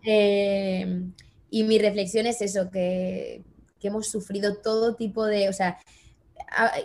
Eh, 0.07 1.01
y 1.49 1.63
mi 1.63 1.79
reflexión 1.79 2.27
es 2.27 2.39
eso, 2.39 2.69
que, 2.69 3.41
que 3.79 3.87
hemos 3.87 4.07
sufrido 4.07 4.57
todo 4.57 4.93
tipo 4.93 5.25
de, 5.25 5.49
o 5.49 5.53
sea, 5.53 5.79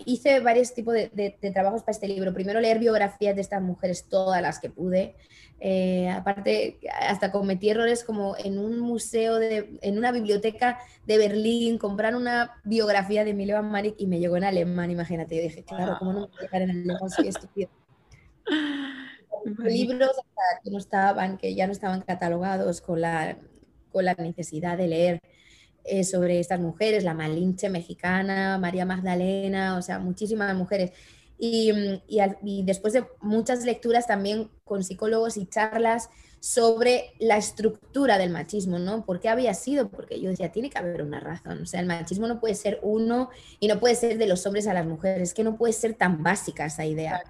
hice 0.04 0.40
varios 0.40 0.75
tipos 0.75 0.95
de, 0.95 1.37
trabajos 1.52 1.83
para 1.83 1.92
este 1.92 2.09
libro. 2.09 2.33
Primero 2.33 2.61
leer 2.61 2.78
biografías 2.78 3.35
de 3.35 3.42
estas 3.42 3.62
mujeres, 3.62 4.07
todas 4.09 4.40
las 4.42 4.59
que 4.59 4.71
pude. 4.71 5.14
Eh, 5.61 6.09
aparte, 6.09 6.78
hasta 7.00 7.30
cometí 7.30 7.69
errores 7.69 8.02
como 8.02 8.37
en 8.38 8.59
un 8.59 8.80
museo, 8.80 9.37
de, 9.37 9.78
en 9.83 9.99
una 9.99 10.11
biblioteca 10.12 10.78
de 11.07 11.19
Berlín, 11.19 11.78
comprar 11.78 12.16
una 12.16 12.61
biografía 12.64 13.25
de 13.25 13.35
Mileva 13.35 13.62
Marik 13.62 13.95
y 13.99 14.07
me 14.07 14.19
llegó 14.19 14.37
en 14.37 14.45
alemán, 14.45 14.90
imagínate. 14.90 15.37
Yo 15.37 15.42
dije, 15.42 15.64
claro, 15.64 15.97
¿cómo 15.99 16.12
no 16.12 16.21
me 16.21 16.26
voy 16.26 16.38
a 16.38 16.42
llegar 16.42 16.62
en 16.62 16.71
alemán? 16.71 17.11
Soy 17.11 17.28
estúpido. 17.28 17.69
Libros 19.64 20.11
que 20.62 20.71
no 20.71 20.78
estaban, 20.78 21.38
que 21.38 21.54
ya 21.54 21.66
no 21.66 21.73
estaban 21.73 22.02
catalogados 22.02 22.80
con 22.80 23.00
la, 23.00 23.38
con 23.92 24.04
la 24.04 24.14
necesidad 24.14 24.76
de 24.76 24.88
leer. 24.88 25.21
Eh, 25.84 26.04
sobre 26.04 26.40
estas 26.40 26.60
mujeres, 26.60 27.04
la 27.04 27.14
Malinche 27.14 27.70
mexicana, 27.70 28.58
María 28.58 28.84
Magdalena, 28.84 29.76
o 29.76 29.82
sea, 29.82 29.99
muchísimas 29.99 30.54
mujeres. 30.54 30.92
Y, 31.38 31.72
y, 32.06 32.62
después 32.64 32.92
de 32.92 33.04
muchas 33.22 33.64
lecturas 33.64 34.06
también 34.06 34.50
con 34.64 34.84
psicólogos 34.84 35.38
y 35.38 35.46
charlas 35.46 36.10
sobre 36.38 37.12
la 37.18 37.38
estructura 37.38 38.18
del 38.18 38.30
machismo, 38.30 38.78
¿no? 38.78 39.06
¿Por 39.06 39.20
qué 39.20 39.30
había 39.30 39.54
sido? 39.54 39.88
Porque 39.88 40.20
yo 40.20 40.28
decía, 40.28 40.52
tiene 40.52 40.68
que 40.68 40.78
haber 40.78 41.02
una 41.02 41.18
razón. 41.18 41.62
O 41.62 41.66
sea, 41.66 41.80
el 41.80 41.87
machismo 41.87 42.28
no 42.28 42.40
puede 42.40 42.54
ser 42.54 42.78
uno 42.82 43.30
y 43.58 43.68
no 43.68 43.80
puede 43.80 43.94
ser 43.94 44.18
de 44.18 44.26
los 44.26 44.44
hombres 44.46 44.66
a 44.66 44.75
las 44.75 44.87
mujeres, 44.87 45.32
que 45.32 45.44
no 45.44 45.56
puede 45.56 45.72
ser 45.72 45.94
tan 45.94 46.22
básica 46.22 46.66
esa 46.66 46.84
idea. 46.84 47.22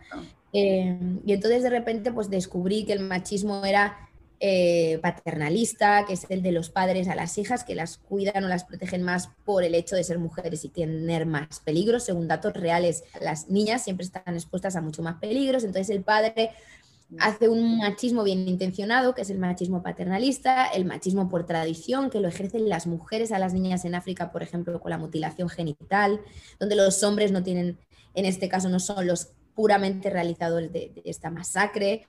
Eh, 0.52 0.98
y 1.24 1.32
entonces 1.32 1.62
de 1.62 1.70
repente 1.70 2.12
pues 2.12 2.28
descubrí 2.30 2.84
que 2.84 2.92
el 2.92 3.00
machismo 3.00 3.64
era 3.64 4.09
eh, 4.42 4.98
paternalista, 5.02 6.06
que 6.06 6.14
es 6.14 6.24
el 6.30 6.40
de 6.40 6.50
los 6.50 6.70
padres 6.70 7.08
a 7.08 7.14
las 7.14 7.36
hijas, 7.36 7.62
que 7.62 7.74
las 7.74 7.98
cuidan 7.98 8.42
o 8.42 8.48
las 8.48 8.64
protegen 8.64 9.02
más 9.02 9.28
por 9.44 9.64
el 9.64 9.74
hecho 9.74 9.96
de 9.96 10.02
ser 10.02 10.18
mujeres 10.18 10.64
y 10.64 10.70
tener 10.70 11.26
más 11.26 11.60
peligros. 11.60 12.04
Según 12.04 12.26
datos 12.26 12.54
reales, 12.54 13.04
las 13.20 13.50
niñas 13.50 13.84
siempre 13.84 14.06
están 14.06 14.34
expuestas 14.34 14.76
a 14.76 14.80
mucho 14.80 15.02
más 15.02 15.16
peligros. 15.16 15.62
Entonces 15.62 15.94
el 15.94 16.02
padre 16.02 16.52
hace 17.18 17.50
un 17.50 17.78
machismo 17.78 18.24
bien 18.24 18.48
intencionado, 18.48 19.14
que 19.14 19.20
es 19.22 19.30
el 19.30 19.36
machismo 19.36 19.82
paternalista, 19.82 20.68
el 20.68 20.86
machismo 20.86 21.28
por 21.28 21.44
tradición, 21.44 22.08
que 22.08 22.20
lo 22.20 22.28
ejercen 22.28 22.66
las 22.66 22.86
mujeres 22.86 23.32
a 23.32 23.38
las 23.38 23.52
niñas 23.52 23.84
en 23.84 23.94
África, 23.94 24.32
por 24.32 24.42
ejemplo, 24.42 24.80
con 24.80 24.88
la 24.88 24.96
mutilación 24.96 25.50
genital, 25.50 26.18
donde 26.58 26.76
los 26.76 27.02
hombres 27.02 27.30
no 27.30 27.42
tienen, 27.42 27.78
en 28.14 28.24
este 28.24 28.48
caso, 28.48 28.70
no 28.70 28.80
son 28.80 29.06
los 29.06 29.32
puramente 29.54 30.08
realizadores 30.08 30.72
de 30.72 31.02
esta 31.04 31.30
masacre. 31.30 32.06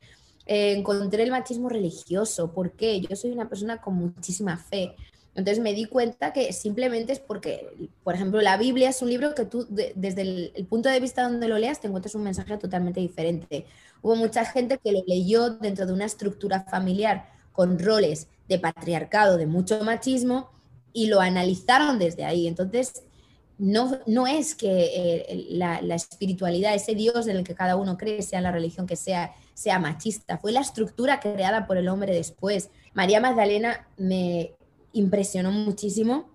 Eh, 0.54 0.74
encontré 0.74 1.24
el 1.24 1.32
machismo 1.32 1.70
religioso. 1.70 2.52
¿Por 2.52 2.74
qué? 2.74 3.00
Yo 3.00 3.16
soy 3.16 3.32
una 3.32 3.48
persona 3.48 3.80
con 3.80 3.94
muchísima 3.94 4.58
fe. 4.58 4.98
Entonces 5.34 5.64
me 5.64 5.74
di 5.74 5.86
cuenta 5.86 6.34
que 6.34 6.52
simplemente 6.52 7.14
es 7.14 7.22
porque, 7.22 7.70
por 8.04 8.16
ejemplo, 8.16 8.42
la 8.42 8.58
Biblia 8.58 8.90
es 8.90 9.02
un 9.02 9.08
libro 9.08 9.34
que 9.34 9.46
tú, 9.46 9.66
desde 9.70 10.22
el, 10.24 10.68
punto 10.70 10.90
de 10.90 11.00
vista 11.00 11.24
donde 11.24 11.48
lo 11.48 11.58
leas, 11.58 11.80
te 11.80 11.88
encuentras 11.88 12.16
un 12.16 12.24
mensaje 12.24 12.58
totalmente 12.58 13.00
diferente. 13.00 13.66
Hubo 14.02 14.18
mucha 14.18 14.44
gente 14.44 14.78
que 14.78 14.92
lo 14.92 15.02
leyó 15.08 15.52
dentro 15.52 15.86
de 15.86 15.94
una 15.94 16.04
estructura 16.04 16.66
familiar 16.66 17.30
con 17.54 17.80
roles 17.80 18.28
de 18.50 18.60
patriarcado, 18.60 19.38
de 19.38 19.46
mucho 19.46 19.82
machismo, 19.86 20.50
y 20.92 21.08
lo 21.08 21.22
analizaron 21.22 21.98
desde 21.98 22.26
ahí. 22.26 22.46
Entonces, 22.46 23.04
no, 23.62 24.00
no 24.08 24.26
es 24.26 24.56
que 24.56 25.26
eh, 25.30 25.46
la, 25.52 25.78
espiritualidad, 25.94 26.74
ese 26.74 26.96
Dios 26.96 27.28
en 27.28 27.38
el 27.38 27.44
que 27.44 27.54
cada 27.54 27.76
uno 27.76 27.96
cree, 27.96 28.24
sea 28.24 28.42
la 28.42 28.52
religión 28.52 28.88
que 28.88 28.96
sea, 28.96 29.36
sea 29.54 29.78
machista, 29.78 30.40
fue 30.40 30.52
la 30.52 30.62
estructura 30.62 31.20
creada 31.20 31.68
por 31.68 31.78
el 31.78 31.88
hombre 31.88 32.12
después. 32.12 32.72
María 32.96 33.22
Magdalena 33.22 33.88
me 33.98 34.56
impresionó 34.94 35.52
muchísimo. 35.52 36.28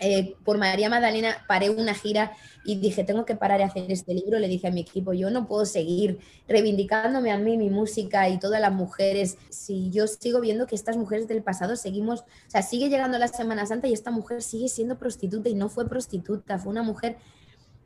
Eh, 0.00 0.36
por 0.44 0.58
María 0.58 0.88
Magdalena 0.88 1.44
paré 1.46 1.70
una 1.70 1.94
gira 1.94 2.32
y 2.64 2.76
dije, 2.76 3.04
tengo 3.04 3.24
que 3.24 3.34
parar 3.34 3.58
de 3.58 3.64
hacer 3.64 3.90
este 3.90 4.14
libro. 4.14 4.38
Le 4.38 4.48
dije 4.48 4.68
a 4.68 4.70
mi 4.70 4.80
equipo, 4.80 5.12
yo 5.12 5.30
no 5.30 5.46
puedo 5.46 5.64
seguir 5.66 6.18
reivindicándome 6.46 7.32
a 7.32 7.38
mí, 7.38 7.56
mi 7.56 7.70
música 7.70 8.28
y 8.28 8.38
todas 8.38 8.60
las 8.60 8.72
mujeres. 8.72 9.38
Si 9.50 9.90
yo 9.90 10.06
sigo 10.06 10.40
viendo 10.40 10.66
que 10.66 10.74
estas 10.74 10.96
mujeres 10.96 11.28
del 11.28 11.42
pasado 11.42 11.76
seguimos, 11.76 12.20
o 12.20 12.50
sea, 12.50 12.62
sigue 12.62 12.88
llegando 12.88 13.18
la 13.18 13.28
Semana 13.28 13.66
Santa 13.66 13.88
y 13.88 13.92
esta 13.92 14.10
mujer 14.10 14.42
sigue 14.42 14.68
siendo 14.68 14.98
prostituta 14.98 15.48
y 15.48 15.54
no 15.54 15.68
fue 15.68 15.88
prostituta, 15.88 16.58
fue 16.58 16.70
una 16.70 16.82
mujer 16.82 17.16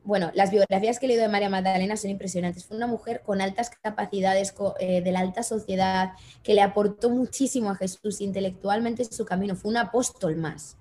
bueno, 0.04 0.32
las 0.34 0.50
biografías 0.50 0.98
que 0.98 1.06
he 1.06 1.08
leído 1.08 1.22
de 1.22 1.28
María 1.28 1.48
Magdalena 1.48 1.96
son 1.96 2.10
impresionantes. 2.10 2.64
Fue 2.64 2.76
una 2.76 2.86
mujer 2.86 3.22
con 3.24 3.40
altas 3.40 3.70
capacidades 3.70 4.52
eh, 4.80 5.00
de 5.00 5.12
la 5.12 5.20
alta 5.20 5.42
sociedad, 5.42 6.12
que 6.42 6.54
le 6.54 6.60
aportó 6.60 7.08
muchísimo 7.10 7.70
a 7.70 7.76
Jesús 7.76 8.20
intelectualmente 8.20 9.02
en 9.04 9.12
su 9.12 9.24
camino. 9.24 9.54
Fue 9.54 9.70
un 9.70 9.76
apóstol 9.76 10.36
más. 10.36 10.76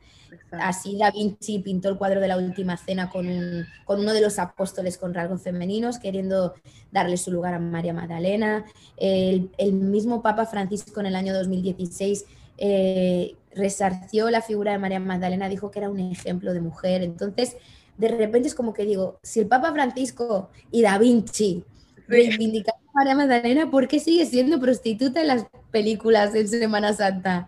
Así 0.51 0.97
Da 0.97 1.11
Vinci 1.11 1.59
pintó 1.59 1.89
el 1.89 1.97
cuadro 1.97 2.21
de 2.21 2.27
la 2.27 2.37
última 2.37 2.77
cena 2.77 3.09
con, 3.09 3.27
uno 3.27 4.13
de 4.13 4.21
los 4.21 4.39
apóstoles 4.39 4.97
con 4.97 5.13
rasgos 5.13 5.41
femeninos, 5.41 5.99
queriendo 5.99 6.53
darle 6.91 7.17
su 7.17 7.31
lugar 7.31 7.53
a 7.53 7.59
María 7.59 7.93
Magdalena. 7.93 8.65
El, 8.97 9.49
mismo 9.73 10.21
Papa 10.21 10.45
Francisco 10.45 10.99
en 10.99 11.07
el 11.07 11.15
año 11.15 11.33
2016 11.33 12.25
eh, 12.57 13.35
resarció 13.55 14.29
la 14.29 14.41
figura 14.41 14.71
de 14.73 14.77
María 14.77 14.99
Magdalena, 14.99 15.49
dijo 15.49 15.71
que 15.71 15.79
era 15.79 15.89
un 15.89 15.99
ejemplo 15.99 16.53
de 16.53 16.61
mujer. 16.61 17.01
Entonces, 17.01 17.57
de 17.97 18.07
repente 18.07 18.47
es 18.47 18.55
como 18.55 18.73
que 18.73 18.85
digo, 18.85 19.19
si 19.23 19.39
el 19.39 19.47
Papa 19.47 19.71
Francisco 19.71 20.49
y 20.71 20.81
Da 20.81 20.97
Vinci 20.97 21.63
reivindicaron 22.07 22.81
a 22.89 22.91
María 22.93 23.15
Magdalena, 23.15 23.71
¿por 23.71 23.87
qué 23.87 23.99
sigue 23.99 24.25
siendo 24.25 24.59
prostituta 24.59 25.21
en 25.21 25.27
las 25.27 25.45
películas 25.71 26.35
en 26.35 26.47
Semana 26.47 26.93
Santa? 26.93 27.47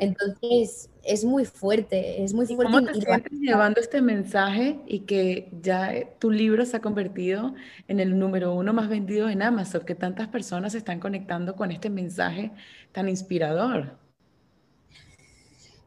Entonces, 0.00 0.88
es 1.04 1.24
muy 1.24 1.44
fuerte, 1.44 2.22
es 2.22 2.32
muy 2.32 2.46
fuerte. 2.46 2.72
¿Cómo 2.72 2.86
te 2.86 3.00
sientes 3.00 3.32
llevando 3.32 3.80
este 3.80 4.00
mensaje 4.00 4.78
y 4.86 5.00
que 5.00 5.50
ya 5.60 5.92
tu 6.18 6.30
libro 6.30 6.64
se 6.64 6.76
ha 6.76 6.80
convertido 6.80 7.54
en 7.88 8.00
el 8.00 8.18
número 8.18 8.54
uno 8.54 8.72
más 8.72 8.88
vendido 8.88 9.28
en 9.28 9.42
Amazon, 9.42 9.84
que 9.84 9.94
tantas 9.94 10.28
personas 10.28 10.72
se 10.72 10.78
están 10.78 11.00
conectando 11.00 11.56
con 11.56 11.70
este 11.70 11.90
mensaje 11.90 12.52
tan 12.92 13.08
inspirador? 13.08 13.96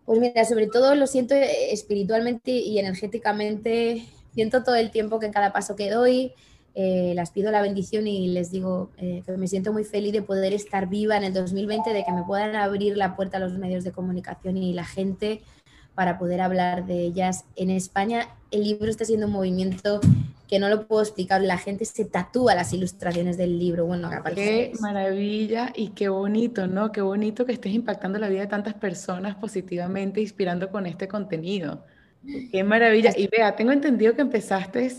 Pues 0.06 0.20
mira, 0.20 0.46
sobre 0.46 0.68
todo 0.68 0.94
lo 0.96 1.08
siento 1.08 1.34
eh, 1.34 1.72
espiritualmente 1.72 2.52
y 2.52 2.78
energéticamente, 2.78 4.06
siento 4.34 4.64
todo 4.64 4.76
el 4.76 4.92
tiempo 4.92 5.20
que 5.20 5.26
en 5.28 5.34
cada 5.34 5.52
paso 5.52 5.76
que 5.76 5.90
doy, 5.90 6.34
eh, 6.78 7.14
las 7.16 7.32
pido 7.32 7.52
la 7.52 7.62
bendición 7.62 8.06
y 8.06 8.28
les 8.28 8.52
digo 8.52 8.92
eh, 8.98 9.24
que 9.26 9.32
me 9.38 9.48
siento 9.48 9.72
muy 9.72 9.86
feliz 9.86 10.12
de 10.12 10.22
poder 10.22 10.52
estar 10.52 10.90
viva 10.90 11.16
en 11.16 11.24
el 11.24 11.34
2020, 11.34 11.94
de 11.94 12.04
que 12.04 12.12
me 12.12 12.24
puedan 12.24 12.54
abrir 12.56 12.98
la 12.98 13.16
puerta 13.16 13.38
a 13.38 13.40
los 13.40 13.54
medios 13.54 13.86
de 13.86 13.94
comunicación 13.94 14.58
y 14.58 14.74
la 14.74 14.84
gente 14.84 15.42
para 15.94 16.20
poder 16.20 16.42
hablar 16.42 16.86
de 16.86 17.00
ellas. 17.00 17.46
En 17.56 17.70
España 17.70 18.28
el 18.52 18.64
libro 18.64 18.92
está 18.92 19.06
siendo 19.06 19.28
un 19.28 19.32
movimiento 19.32 20.02
que 20.50 20.60
no 20.60 20.68
lo 20.68 20.86
puedo 20.86 21.02
explicar, 21.02 21.42
la 21.42 21.58
gente 21.58 21.86
se 21.86 22.04
tatúa 22.06 22.54
las 22.56 22.74
ilustraciones 22.74 23.38
del 23.38 23.58
libro. 23.58 23.86
Bueno, 23.86 24.10
qué 24.36 24.74
maravilla 24.82 25.72
y 25.74 25.90
qué 25.90 26.10
bonito, 26.10 26.68
¿no? 26.68 26.92
Qué 26.92 27.02
bonito 27.02 27.46
que 27.46 27.54
estés 27.54 27.74
impactando 27.74 28.20
la 28.20 28.28
vida 28.28 28.42
de 28.42 28.48
tantas 28.48 28.74
personas 28.74 29.36
positivamente, 29.36 30.20
inspirando 30.20 30.70
con 30.70 30.86
este 30.86 31.08
contenido. 31.08 31.86
Qué 32.52 32.64
maravilla. 32.64 33.14
Y 33.16 33.28
vea, 33.28 33.56
tengo 33.56 33.72
entendido 33.72 34.14
que 34.14 34.22
empezaste 34.22 34.92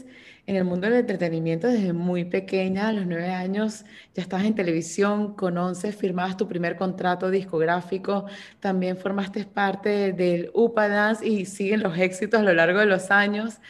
en 0.47 0.55
el 0.55 0.65
mundo 0.65 0.87
del 0.87 1.01
entretenimiento 1.01 1.67
desde 1.67 1.93
muy 1.93 2.25
pequeña, 2.25 2.89
a 2.89 2.93
los 2.93 3.07
nueve 3.07 3.31
años 3.31 3.85
ya 4.15 4.23
estabas 4.23 4.47
en 4.47 4.55
televisión, 4.55 5.35
con 5.35 5.59
once 5.59 5.93
firmabas 5.93 6.37
tu 6.37 6.47
primer 6.47 6.77
contrato 6.77 7.31
discográfico, 7.31 8.27
también 8.61 8.97
formaste 8.97 9.45
parte 9.45 10.13
del 10.13 10.51
UPA 10.55 10.89
Dance 10.89 11.27
y 11.27 11.47
siguen 11.47 11.83
los 11.83 11.99
éxitos 11.99 12.41
a 12.41 12.45
lo 12.45 12.55
largo 12.55 12.79
de 12.79 12.87
los 12.87 13.11
años. 13.11 13.61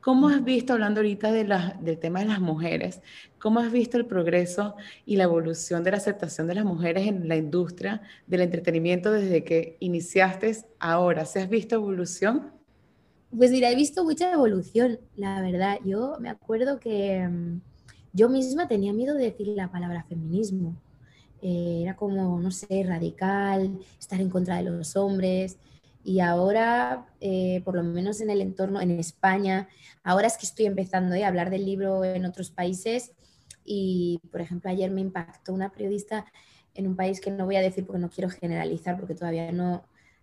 ¿Cómo 0.00 0.28
has 0.28 0.44
visto, 0.44 0.74
hablando 0.74 1.00
ahorita 1.00 1.32
de 1.32 1.44
del 1.80 1.98
tema 1.98 2.20
de 2.20 2.26
las 2.26 2.40
mujeres, 2.40 3.00
cómo 3.40 3.58
has 3.60 3.72
visto 3.72 3.96
el 3.96 4.06
progreso 4.06 4.76
y 5.04 5.16
la 5.16 5.24
evolución 5.24 5.82
de 5.82 5.90
la 5.90 5.96
aceptación 5.96 6.46
de 6.46 6.54
las 6.54 6.64
mujeres 6.64 7.08
en 7.08 7.28
la 7.28 7.36
industria 7.36 8.02
del 8.26 8.42
entretenimiento 8.42 9.10
desde 9.10 9.42
que 9.42 9.78
iniciaste 9.80 10.54
ahora? 10.78 11.24
¿Se 11.24 11.40
has 11.40 11.48
visto 11.48 11.74
evolución? 11.74 12.55
Pues 13.30 13.50
mira, 13.50 13.70
he 13.70 13.74
visto 13.74 14.04
mucha 14.04 14.32
evolución, 14.32 14.98
la 15.16 15.40
verdad. 15.42 15.78
Yo 15.84 16.16
me 16.20 16.30
acuerdo 16.30 16.78
que 16.78 17.26
mm, 17.26 17.60
yo 18.12 18.28
misma 18.28 18.68
tenía 18.68 18.92
miedo 18.92 19.14
de 19.14 19.24
decir 19.24 19.48
la 19.48 19.70
palabra 19.70 20.04
feminismo. 20.04 20.76
Eh, 21.42 21.80
era 21.82 21.96
como, 21.96 22.40
no 22.40 22.50
sé, 22.50 22.84
radical, 22.84 23.78
estar 23.98 24.20
en 24.20 24.30
contra 24.30 24.56
de 24.56 24.62
los 24.62 24.96
hombres. 24.96 25.58
Y 26.04 26.20
ahora, 26.20 27.06
eh, 27.20 27.62
por 27.64 27.74
lo 27.74 27.82
menos 27.82 28.20
en 28.20 28.30
el 28.30 28.40
entorno, 28.40 28.80
en 28.80 28.92
España, 28.92 29.68
ahora 30.04 30.28
es 30.28 30.38
que 30.38 30.46
estoy 30.46 30.66
empezando 30.66 31.14
eh, 31.14 31.24
a 31.24 31.28
hablar 31.28 31.50
del 31.50 31.66
libro 31.66 32.04
en 32.04 32.24
otros 32.24 32.50
países. 32.50 33.12
Y, 33.64 34.20
por 34.30 34.40
ejemplo, 34.40 34.70
ayer 34.70 34.90
me 34.92 35.00
impactó 35.00 35.52
una 35.52 35.72
periodista 35.72 36.26
en 36.74 36.86
un 36.86 36.96
país 36.96 37.20
que 37.20 37.30
no 37.32 37.44
voy 37.44 37.56
a 37.56 37.60
decir 37.60 37.84
porque 37.84 38.00
no 38.00 38.08
quiero 38.08 38.30
generalizar, 38.30 38.98
porque 38.98 39.14
todavía 39.14 39.50
no, 39.50 39.82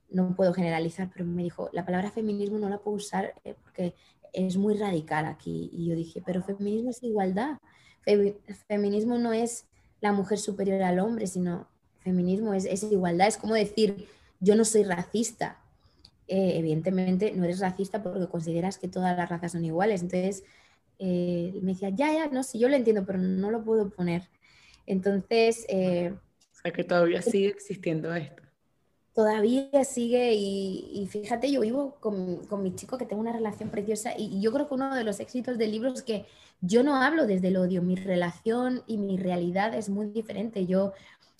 no 0.10 0.36
puedo 0.36 0.54
generalizar, 0.54 1.10
pero 1.12 1.26
me 1.26 1.44
dijo, 1.44 1.70
la 1.74 1.86
palabra 1.86 2.12
feminismo 2.12 2.60
no 2.60 2.70
la 2.70 2.78
puedo 2.78 2.98
usar 2.98 3.34
eh, 3.44 3.56
porque 3.64 3.96
es 4.32 4.58
muy 4.58 4.76
radical 4.76 5.26
aquí. 5.26 5.70
Y 5.74 5.88
yo 5.88 5.96
dije, 5.96 6.22
pero 6.26 6.44
feminismo 6.44 6.92
es 6.92 7.02
igualdad. 7.04 7.58
feminismo 8.68 9.18
no 9.18 9.34
es 9.34 9.66
la 10.02 10.12
mujer 10.12 10.38
superior 10.38 10.82
al 10.84 11.00
hombre, 11.00 11.28
sino 11.28 11.68
feminismo 12.00 12.54
es, 12.54 12.66
es 12.66 12.84
igualdad. 12.84 13.28
Es 13.28 13.38
como 13.38 13.56
decir, 13.56 14.08
yo 14.40 14.56
no 14.56 14.66
soy 14.66 14.84
racista. 14.84 15.60
Eh, 16.28 16.58
evidentemente 16.58 17.34
no 17.34 17.44
eres 17.44 17.60
racista 17.60 18.02
porque 18.02 18.28
consideras 18.28 18.78
que 18.78 18.88
todas 18.88 19.16
las 19.18 19.30
razas 19.30 19.54
son 19.54 19.66
iguales. 19.66 20.02
Entonces 20.02 20.44
eh, 21.00 21.58
me 21.62 21.74
decía, 21.74 21.90
ya, 21.90 22.14
ya, 22.14 22.28
no, 22.28 22.44
sí, 22.44 22.60
yo 22.60 22.70
lo 22.70 22.76
entiendo, 22.76 23.06
pero 23.06 23.20
no 23.20 23.52
lo 23.52 23.64
puedo 23.64 23.90
poner. 23.90 24.30
Entonces... 24.86 25.66
o 25.70 26.62
sea 26.62 26.72
que 26.72 26.84
todavía 26.84 27.22
sigue 27.22 27.48
existiendo 27.48 28.14
esto 28.14 28.43
todavía 29.14 29.84
sigue 29.84 30.34
y, 30.34 31.08
fíjate, 31.10 31.52
yo 31.52 31.62
vivo 31.62 31.96
con, 32.00 32.46
con, 32.48 32.64
mi 32.64 32.76
chico 32.76 32.98
que 32.98 33.06
tengo 33.06 33.22
una 33.22 33.34
relación 33.34 33.70
preciosa 33.70 34.14
y, 34.18 34.42
yo 34.42 34.52
creo 34.52 34.68
que 34.68 34.74
uno 34.74 34.96
de 34.96 35.04
los 35.04 35.20
éxitos 35.20 35.58
del 35.58 35.72
libro 35.72 35.94
es 35.94 36.02
que 36.02 36.26
yo 36.62 36.84
no 36.84 36.96
hablo 36.96 37.28
desde 37.28 37.50
el 37.50 37.58
odio, 37.58 37.82
mi 37.82 37.96
relación 37.96 38.84
y 38.88 38.98
mi 38.98 39.18
realidad 39.18 39.74
es 39.76 39.90
muy 39.90 40.08
diferente. 40.08 40.66
Yo 40.66 40.94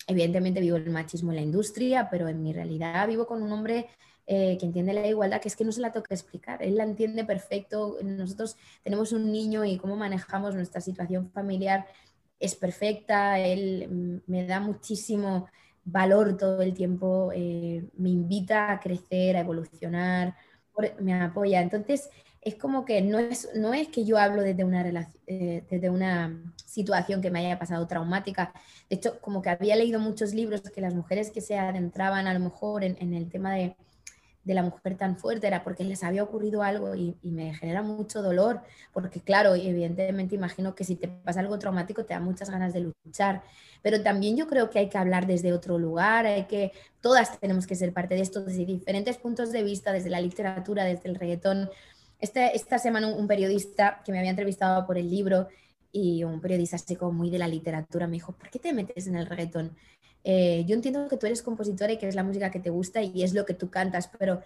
evidentemente 0.06 0.60
vivo 0.60 0.76
el 0.76 0.90
machismo 0.90 1.32
en 1.32 1.36
la 1.36 1.42
industria, 1.42 2.08
pero 2.10 2.28
en 2.28 2.42
mi 2.42 2.52
realidad 2.52 3.08
vivo 3.08 3.26
con 3.26 3.42
un 3.42 3.50
hombre 3.52 3.88
eh, 4.26 4.56
que 4.58 4.66
entiende 4.66 4.92
la 4.92 5.06
igualdad, 5.06 5.40
que 5.40 5.48
es 5.48 5.56
que 5.56 5.64
no 5.64 5.72
se 5.72 5.80
la 5.80 5.92
toca 5.92 6.14
explicar, 6.14 6.62
él 6.62 6.76
la 6.76 6.84
entiende 6.84 7.24
perfecto, 7.24 7.98
nosotros 8.02 8.56
tenemos 8.82 9.12
un 9.12 9.30
niño 9.30 9.66
y 9.66 9.76
cómo 9.76 9.96
manejamos 9.96 10.54
nuestra 10.54 10.80
situación 10.80 11.30
familiar 11.30 11.86
es 12.40 12.54
perfecta, 12.54 13.38
él 13.38 13.86
mm, 14.26 14.30
me 14.30 14.46
da 14.46 14.60
muchísimo 14.60 15.48
valor 15.84 16.36
todo 16.36 16.62
el 16.62 16.74
tiempo, 16.74 17.30
eh, 17.34 17.84
me 17.96 18.10
invita 18.10 18.72
a 18.72 18.80
crecer, 18.80 19.36
a 19.36 19.40
evolucionar, 19.40 20.34
me 21.00 21.14
apoya. 21.14 21.60
Entonces, 21.60 22.10
es 22.40 22.56
como 22.56 22.84
que 22.84 23.00
no 23.02 23.18
es, 23.18 23.48
no 23.54 23.72
es 23.74 23.88
que 23.88 24.04
yo 24.04 24.18
hablo 24.18 24.42
desde 24.42 24.64
una, 24.64 24.84
eh, 25.26 25.64
desde 25.70 25.90
una 25.90 26.54
situación 26.66 27.22
que 27.22 27.30
me 27.30 27.40
haya 27.40 27.58
pasado 27.58 27.86
traumática. 27.86 28.52
De 28.90 28.96
hecho, 28.96 29.20
como 29.20 29.42
que 29.42 29.50
había 29.50 29.76
leído 29.76 30.00
muchos 30.00 30.34
libros 30.34 30.62
que 30.62 30.80
las 30.80 30.94
mujeres 30.94 31.30
que 31.30 31.40
se 31.40 31.58
adentraban 31.58 32.26
a 32.26 32.34
lo 32.34 32.40
mejor 32.40 32.84
en 32.84 33.14
el 33.14 33.30
tema 33.30 33.54
de 33.54 33.76
de 34.44 34.54
la 34.54 34.62
mujer 34.62 34.96
tan 34.96 35.16
fuerte 35.16 35.46
era 35.46 35.64
porque 35.64 35.84
les 35.84 36.04
había 36.04 36.22
ocurrido 36.22 36.62
algo 36.62 36.94
y, 36.94 37.16
me 37.22 37.54
genera 37.54 37.82
mucho 37.82 38.22
dolor, 38.22 38.60
porque 38.92 39.20
claro, 39.20 39.54
evidentemente 39.54 40.34
imagino 40.34 40.74
que 40.74 40.84
si 40.84 40.96
te 40.96 41.08
pasa 41.08 41.40
algo 41.40 41.58
traumático 41.58 42.04
te 42.04 42.14
da 42.14 42.20
muchas 42.20 42.50
ganas 42.50 42.72
de 42.72 42.92
luchar, 43.04 43.42
pero 43.82 44.02
también 44.02 44.36
yo 44.36 44.46
creo 44.46 44.70
que 44.70 44.78
hay 44.78 44.88
que 44.88 44.98
hablar 44.98 45.26
desde 45.26 45.52
otro 45.52 45.78
lugar, 45.78 46.26
hay 46.26 46.44
que, 46.44 46.72
todas 47.00 47.40
tenemos 47.40 47.66
que 47.66 47.74
ser 47.74 47.92
parte 47.92 48.14
de 48.14 48.20
esto 48.20 48.44
desde 48.44 48.64
diferentes 48.66 49.16
puntos 49.16 49.50
de 49.50 49.62
vista, 49.62 49.92
desde 49.92 50.10
la 50.10 50.20
literatura, 50.20 50.84
desde 50.84 51.08
el 51.08 51.16
reggaetón. 51.16 51.70
Este, 52.20 52.54
esta 52.56 52.78
semana 52.78 53.08
un, 53.08 53.26
periodista 53.26 54.02
que 54.04 54.12
me 54.12 54.18
había 54.18 54.30
entrevistado 54.30 54.86
por 54.86 54.98
el 54.98 55.10
libro 55.10 55.48
y 55.90 56.24
un 56.24 56.40
periodista 56.40 56.76
así 56.76 56.96
como 56.96 57.12
muy 57.12 57.30
de 57.30 57.38
la 57.38 57.48
literatura 57.48 58.06
me 58.06 58.14
dijo, 58.14 58.32
¿por 58.32 58.50
qué 58.50 58.58
te 58.58 58.72
metes 58.72 59.06
en 59.06 59.16
el 59.16 59.26
reggaetón? 59.26 59.76
Eh, 60.24 60.64
yo 60.66 60.74
entiendo 60.74 61.06
que 61.06 61.18
tú 61.18 61.26
eres 61.26 61.42
compositora 61.42 61.92
y 61.92 61.98
que 61.98 62.08
es 62.08 62.14
la 62.14 62.24
música 62.24 62.50
que 62.50 62.60
te 62.60 62.70
gusta 62.70 63.02
y 63.02 63.22
es 63.22 63.34
lo 63.34 63.44
que 63.44 63.54
tú 63.54 63.70
cantas, 63.70 64.08
pero 64.18 64.42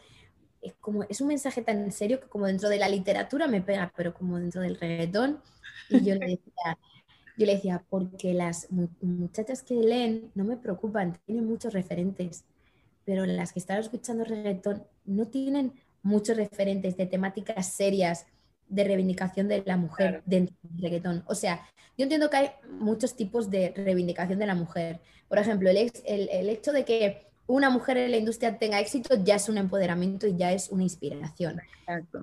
es, 0.60 0.74
como, 0.80 1.04
es 1.04 1.20
un 1.20 1.28
mensaje 1.28 1.62
tan 1.62 1.90
serio 1.92 2.20
que 2.20 2.26
como 2.26 2.46
dentro 2.46 2.68
de 2.68 2.78
la 2.78 2.88
literatura 2.88 3.46
me 3.46 3.62
pega, 3.62 3.92
pero 3.96 4.12
como 4.12 4.38
dentro 4.38 4.60
del 4.60 4.78
reggaetón. 4.78 5.40
Y 5.88 6.04
yo 6.04 6.16
le 6.16 6.26
decía, 6.26 6.78
yo 7.36 7.46
le 7.46 7.54
decía, 7.54 7.84
porque 7.88 8.34
las 8.34 8.68
muchachas 9.00 9.62
que 9.62 9.74
leen 9.74 10.32
no 10.34 10.44
me 10.44 10.56
preocupan, 10.56 11.16
tienen 11.24 11.46
muchos 11.46 11.72
referentes, 11.72 12.44
pero 13.04 13.24
las 13.24 13.52
que 13.52 13.60
están 13.60 13.78
escuchando 13.78 14.24
reggaetón 14.24 14.84
no 15.04 15.28
tienen 15.28 15.72
muchos 16.02 16.36
referentes 16.36 16.96
de 16.96 17.06
temáticas 17.06 17.72
serias 17.72 18.26
de 18.68 18.84
reivindicación 18.84 19.48
de 19.48 19.62
la 19.64 19.76
mujer 19.76 20.22
dentro 20.26 20.56
del 20.62 20.82
reggaetón. 20.82 21.24
O 21.26 21.34
sea, 21.34 21.66
yo 21.96 22.04
entiendo 22.04 22.30
que 22.30 22.36
hay 22.36 22.50
muchos 22.78 23.16
tipos 23.16 23.50
de 23.50 23.72
reivindicación 23.76 24.38
de 24.38 24.46
la 24.46 24.54
mujer. 24.54 25.00
Por 25.28 25.38
ejemplo, 25.38 25.68
el, 25.68 25.90
el, 26.06 26.48
hecho 26.48 26.72
de 26.72 26.84
que 26.84 27.26
una 27.46 27.70
mujer 27.70 27.96
en 27.96 28.10
la 28.10 28.16
industria 28.18 28.58
tenga 28.58 28.78
éxito 28.78 29.16
ya 29.22 29.36
es 29.36 29.48
un 29.48 29.58
empoderamiento 29.58 30.26
y 30.26 30.36
ya 30.36 30.52
es 30.52 30.70
una 30.70 30.84
inspiración. 30.84 31.60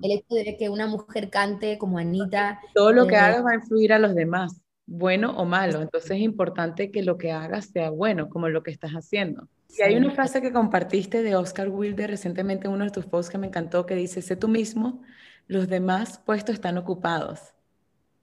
El 0.02 0.12
hecho 0.12 0.34
de 0.34 0.56
que 0.56 0.68
una 0.68 0.86
mujer 0.86 1.30
cante 1.30 1.78
como 1.78 1.98
Anita. 1.98 2.60
Todo 2.74 2.92
lo 2.92 3.06
que 3.06 3.16
eh, 3.16 3.18
hagas 3.18 3.44
va 3.44 3.50
a 3.50 3.54
influir 3.56 3.92
a 3.92 3.98
los 3.98 4.14
demás, 4.14 4.62
bueno 4.86 5.36
o 5.36 5.44
malo. 5.44 5.82
Entonces 5.82 6.12
es 6.12 6.20
importante 6.20 6.90
que 6.90 7.02
lo 7.02 7.18
que 7.18 7.32
hagas 7.32 7.66
sea 7.66 7.90
bueno, 7.90 8.28
como 8.28 8.48
lo 8.48 8.62
que 8.62 8.70
estás 8.70 8.92
haciendo. 8.92 9.48
Y 9.78 9.82
hay 9.82 9.96
una 9.96 10.10
frase 10.12 10.40
que 10.40 10.52
compartiste 10.52 11.22
de 11.22 11.36
Oscar 11.36 11.68
Wilde 11.68 12.06
recientemente 12.06 12.66
en 12.66 12.72
uno 12.72 12.84
de 12.84 12.90
tus 12.90 13.04
posts 13.04 13.30
que 13.30 13.38
me 13.38 13.48
encantó, 13.48 13.84
que 13.84 13.94
dice, 13.94 14.22
sé 14.22 14.36
tú 14.36 14.48
mismo, 14.48 15.02
los 15.46 15.68
demás 15.68 16.18
puestos 16.24 16.54
están 16.54 16.78
ocupados. 16.78 17.54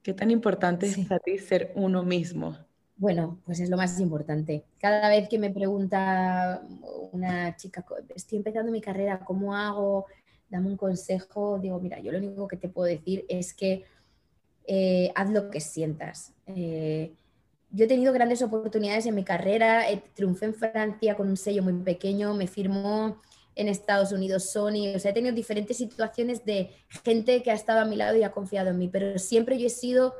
¿Qué 0.02 0.12
tan 0.12 0.30
importante 0.30 0.86
es 0.86 0.98
para 1.06 1.18
ti 1.18 1.38
ser 1.38 1.72
uno 1.74 2.02
mismo? 2.02 2.58
Bueno, 2.96 3.40
pues 3.44 3.58
es 3.60 3.70
lo 3.70 3.76
más 3.76 3.98
importante. 3.98 4.64
Cada 4.78 5.08
vez 5.08 5.28
que 5.28 5.38
me 5.38 5.50
pregunta 5.50 6.62
una 7.12 7.56
chica, 7.56 7.84
estoy 8.14 8.38
empezando 8.38 8.70
mi 8.70 8.80
carrera, 8.80 9.20
¿cómo 9.24 9.56
hago? 9.56 10.06
Dame 10.48 10.68
un 10.68 10.76
consejo. 10.76 11.58
Digo, 11.58 11.80
mira, 11.80 11.98
yo 12.00 12.12
lo 12.12 12.18
único 12.18 12.46
que 12.46 12.56
te 12.56 12.68
puedo 12.68 12.86
decir 12.86 13.24
es 13.28 13.54
que 13.54 13.84
eh, 14.66 15.10
haz 15.14 15.30
lo 15.30 15.50
que 15.50 15.60
sientas. 15.60 16.32
Eh, 16.46 17.12
yo 17.70 17.86
he 17.86 17.88
tenido 17.88 18.12
grandes 18.12 18.42
oportunidades 18.42 19.06
en 19.06 19.14
mi 19.14 19.24
carrera. 19.24 19.84
triunfé 20.14 20.46
en 20.46 20.54
Francia 20.54 21.16
con 21.16 21.28
un 21.28 21.36
sello 21.36 21.62
muy 21.62 21.72
pequeño, 21.82 22.34
me 22.34 22.46
firmó 22.46 23.20
en 23.56 23.68
Estados 23.68 24.12
Unidos, 24.12 24.50
Sony, 24.50 24.94
o 24.94 24.98
sea, 24.98 25.10
he 25.10 25.14
tenido 25.14 25.34
diferentes 25.34 25.76
situaciones 25.76 26.44
de 26.44 26.70
gente 27.04 27.42
que 27.42 27.50
ha 27.50 27.54
estado 27.54 27.80
a 27.80 27.84
mi 27.84 27.96
lado 27.96 28.16
y 28.16 28.22
ha 28.22 28.32
confiado 28.32 28.70
en 28.70 28.78
mí, 28.78 28.88
pero 28.88 29.18
siempre 29.18 29.58
yo 29.58 29.66
he 29.66 29.70
sido 29.70 30.14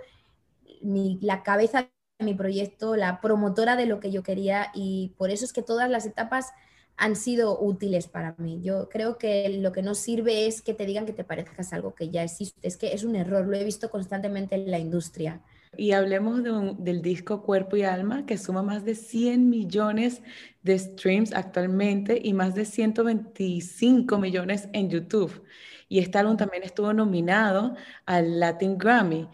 la 0.81 1.43
cabeza 1.43 1.91
de 2.19 2.25
mi 2.25 2.35
proyecto, 2.35 2.97
la 2.97 3.21
promotora 3.21 3.77
de 3.77 3.87
lo 3.87 4.01
que 4.01 4.11
yo 4.11 4.23
quería 4.23 4.71
y 4.75 5.15
por 5.17 5.31
eso 5.31 5.45
es 5.45 5.53
que 5.53 5.63
todas 5.63 5.91
las 5.91 6.07
etapas 6.07 6.53
han 6.97 7.17
sido 7.17 7.59
útiles 7.61 8.07
para 8.07 8.35
mí. 8.39 8.61
Yo 8.63 8.89
creo 8.89 9.19
que 9.19 9.49
lo 9.49 9.73
que 9.73 9.83
no 9.83 9.95
sirve 9.95 10.47
es 10.47 10.63
que 10.63 10.75
te 10.75 10.87
digan 10.87 11.07
que 11.07 11.13
te 11.13 11.25
parezcas 11.25 11.73
algo 11.73 11.95
que 11.95 12.11
ya 12.11 12.23
existe, 12.23 12.67
es 12.67 12.77
que 12.77 12.93
es 12.93 13.03
un 13.03 13.17
error, 13.17 13.47
lo 13.47 13.57
he 13.57 13.65
visto 13.65 13.91
constantemente 13.91 14.55
en 14.55 14.71
la 14.71 14.79
industria. 14.79 15.41
Y 15.77 15.93
hablemos 15.93 16.43
del 16.43 17.03
disco 17.03 17.43
Cuerpo 17.43 17.77
y 17.77 17.83
Alma, 17.83 18.27
que 18.27 18.39
suma 18.39 18.63
más 18.63 18.85
de 18.85 18.95
100 18.95 19.49
millones 19.49 20.23
de 20.63 20.79
streams 20.79 21.33
actualmente 21.33 22.21
y 22.23 22.33
más 22.33 22.55
de 22.55 22.65
125 22.65 24.19
millones 24.19 24.69
en 24.73 24.91
YouTube. 24.91 25.45
Y 25.89 25.99
este 25.99 26.19
álbum 26.19 26.37
también 26.37 26.63
estuvo 26.63 26.93
nominado 26.93 27.75
al 28.07 28.41
Latin 28.41 28.79
Grammy. 28.79 29.29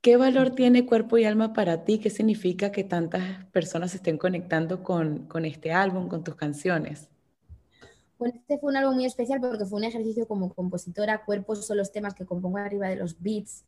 ¿Qué 0.00 0.16
valor 0.16 0.50
tiene 0.50 0.86
Cuerpo 0.86 1.18
y 1.18 1.24
Alma 1.24 1.52
para 1.52 1.84
ti? 1.84 1.98
¿Qué 1.98 2.10
significa 2.10 2.72
que 2.72 2.84
tantas 2.84 3.44
personas 3.46 3.94
estén 3.94 4.16
conectando 4.16 4.82
con, 4.82 5.26
con 5.26 5.44
este 5.44 5.72
álbum, 5.72 6.08
con 6.08 6.24
tus 6.24 6.36
canciones? 6.36 7.08
Bueno, 8.18 8.34
este 8.36 8.58
fue 8.58 8.70
un 8.70 8.76
álbum 8.76 8.94
muy 8.94 9.06
especial 9.06 9.40
porque 9.40 9.64
fue 9.64 9.78
un 9.78 9.84
ejercicio 9.84 10.26
como 10.26 10.52
compositora. 10.54 11.24
Cuerpos 11.24 11.66
son 11.66 11.76
los 11.76 11.92
temas 11.92 12.14
que 12.14 12.26
compongo 12.26 12.58
arriba 12.58 12.88
de 12.88 12.96
los 12.96 13.20
beats 13.20 13.64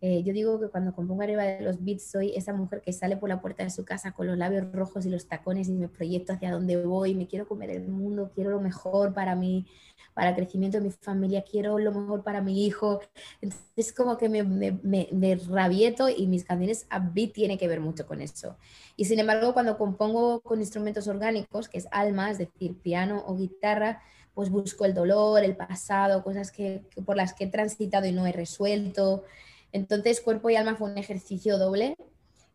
Eh, 0.00 0.22
yo 0.22 0.32
digo 0.32 0.60
que 0.60 0.68
cuando 0.68 0.94
compongo 0.94 1.22
arriba 1.22 1.42
de 1.42 1.60
los 1.60 1.82
beats 1.84 2.10
soy 2.10 2.32
esa 2.36 2.52
mujer 2.52 2.80
que 2.80 2.92
sale 2.92 3.16
por 3.16 3.28
la 3.28 3.40
puerta 3.40 3.64
de 3.64 3.70
su 3.70 3.84
casa 3.84 4.12
con 4.12 4.28
los 4.28 4.38
labios 4.38 4.70
rojos 4.72 5.04
y 5.06 5.10
los 5.10 5.26
tacones 5.26 5.68
y 5.68 5.72
me 5.72 5.88
proyecto 5.88 6.32
hacia 6.32 6.52
dónde 6.52 6.80
voy, 6.84 7.14
me 7.14 7.26
quiero 7.26 7.48
comer 7.48 7.70
el 7.70 7.88
mundo, 7.88 8.30
quiero 8.32 8.50
lo 8.50 8.60
mejor 8.60 9.12
para 9.12 9.34
mí, 9.34 9.66
para 10.14 10.30
el 10.30 10.36
crecimiento 10.36 10.78
de 10.78 10.84
mi 10.84 10.90
familia, 10.90 11.42
quiero 11.42 11.78
lo 11.78 11.92
mejor 11.92 12.22
para 12.22 12.40
mi 12.40 12.64
hijo. 12.64 13.00
Entonces 13.40 13.66
es 13.76 13.92
como 13.92 14.16
que 14.18 14.28
me, 14.28 14.42
me, 14.44 15.08
me, 15.12 15.36
rabieto 15.36 16.08
y 16.08 16.26
mis 16.26 16.44
canciones 16.44 16.86
a 16.90 17.00
beat 17.00 17.32
tiene 17.32 17.58
que 17.58 17.68
ver 17.68 17.80
mucho 17.80 18.06
con 18.06 18.20
eso. 18.20 18.56
Y 18.96 19.06
sin 19.06 19.18
embargo, 19.18 19.52
cuando 19.52 19.78
compongo 19.78 20.40
con 20.40 20.60
instrumentos 20.60 21.08
orgánicos, 21.08 21.68
que 21.68 21.78
es 21.78 21.88
alma, 21.90 22.30
es 22.30 22.38
decir, 22.38 22.76
piano 22.80 23.24
o 23.26 23.36
guitarra, 23.36 24.00
pues 24.34 24.50
busco 24.50 24.84
el 24.84 24.94
dolor, 24.94 25.42
el 25.42 25.56
pasado, 25.56 26.22
cosas 26.22 26.52
que, 26.52 26.84
por 27.04 27.16
las 27.16 27.34
que 27.34 27.44
he 27.44 27.48
transitado 27.48 28.06
y 28.06 28.12
no 28.12 28.24
he 28.26 28.32
resuelto. 28.32 29.24
Entonces, 29.72 30.20
Cuerpo 30.20 30.50
y 30.50 30.56
Alma 30.56 30.76
fue 30.76 30.90
un 30.90 30.98
ejercicio 30.98 31.58
doble 31.58 31.96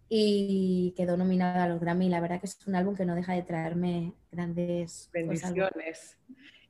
y 0.10 0.94
quedó 0.96 1.18
nominada 1.18 1.64
a 1.64 1.68
los 1.68 1.80
Grammy. 1.80 2.10
La 2.10 2.20
verdad 2.20 2.40
que 2.40 2.48
es 2.48 2.58
un 2.68 2.76
álbum 2.76 2.96
que 2.96 3.06
no 3.06 3.16
deja 3.16 3.34
de 3.34 3.44
traerme 3.44 4.14
grandes 4.32 5.10
bendiciones. 5.12 6.18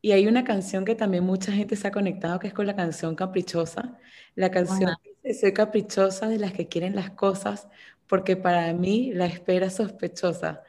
Y 0.02 0.12
hay 0.12 0.28
una 0.28 0.44
canción 0.44 0.84
que 0.84 0.96
también 0.96 1.24
mucha 1.24 1.52
gente 1.52 1.78
se 1.78 1.88
ha 1.88 1.92
conectado, 1.92 2.38
que 2.38 2.48
es 2.48 2.54
con 2.54 2.68
la 2.68 2.76
canción 2.76 3.16
Caprichosa. 3.16 3.98
La 4.36 4.52
canción 4.52 4.92
dice, 5.04 5.40
soy 5.40 5.54
caprichosa 5.54 6.28
de 6.28 6.40
las 6.40 6.52
que 6.52 6.68
quieren 6.68 6.96
las 6.96 7.12
cosas, 7.12 7.70
porque 8.08 8.36
para 8.36 8.74
mí 8.74 9.14
la 9.14 9.26
espera 9.26 9.68
es 9.68 9.76
sospechosa. 9.76 10.62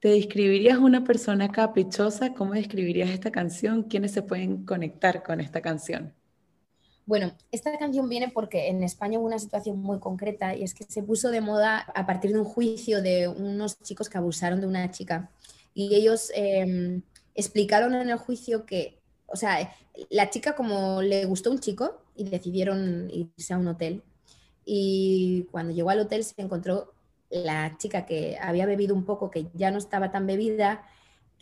¿Te 0.00 0.08
describirías 0.08 0.78
una 0.78 1.04
persona 1.04 1.52
caprichosa? 1.52 2.34
¿Cómo 2.34 2.54
describirías 2.54 3.10
esta 3.10 3.30
canción? 3.30 3.84
¿Quiénes 3.84 4.10
se 4.10 4.22
pueden 4.22 4.64
conectar 4.64 5.22
con 5.22 5.40
esta 5.40 5.60
canción? 5.60 6.12
Bueno, 7.04 7.32
esta 7.50 7.76
canción 7.78 8.08
viene 8.08 8.28
porque 8.28 8.68
en 8.68 8.82
España 8.84 9.18
hubo 9.18 9.26
una 9.26 9.38
situación 9.38 9.80
muy 9.80 9.98
concreta 9.98 10.54
y 10.54 10.62
es 10.62 10.72
que 10.72 10.84
se 10.84 11.02
puso 11.02 11.30
de 11.30 11.40
moda 11.40 11.80
a 11.94 12.06
partir 12.06 12.32
de 12.32 12.38
un 12.38 12.44
juicio 12.44 13.02
de 13.02 13.26
unos 13.26 13.80
chicos 13.82 14.08
que 14.08 14.18
abusaron 14.18 14.60
de 14.60 14.68
una 14.68 14.90
chica. 14.90 15.30
Y 15.74 15.94
ellos 15.94 16.30
em, 16.34 17.02
explicaron 17.34 17.94
en 17.94 18.10
el 18.10 18.18
juicio 18.18 18.66
que, 18.66 19.00
o 19.26 19.36
sea, 19.36 19.74
la 20.10 20.30
chica 20.30 20.54
como 20.54 21.02
le 21.02 21.24
gustó 21.24 21.50
un 21.50 21.58
chico 21.58 22.02
y 22.14 22.24
decidieron 22.24 23.10
irse 23.10 23.52
a 23.52 23.58
un 23.58 23.66
hotel. 23.68 24.02
Y 24.64 25.48
cuando 25.50 25.72
llegó 25.74 25.90
al 25.90 26.00
hotel 26.00 26.22
se 26.22 26.40
encontró 26.40 26.92
la 27.30 27.76
chica 27.78 28.06
que 28.06 28.38
había 28.40 28.66
bebido 28.66 28.94
un 28.94 29.04
poco, 29.04 29.30
que 29.30 29.48
ya 29.54 29.70
no 29.70 29.78
estaba 29.78 30.12
tan 30.12 30.26
bebida, 30.26 30.84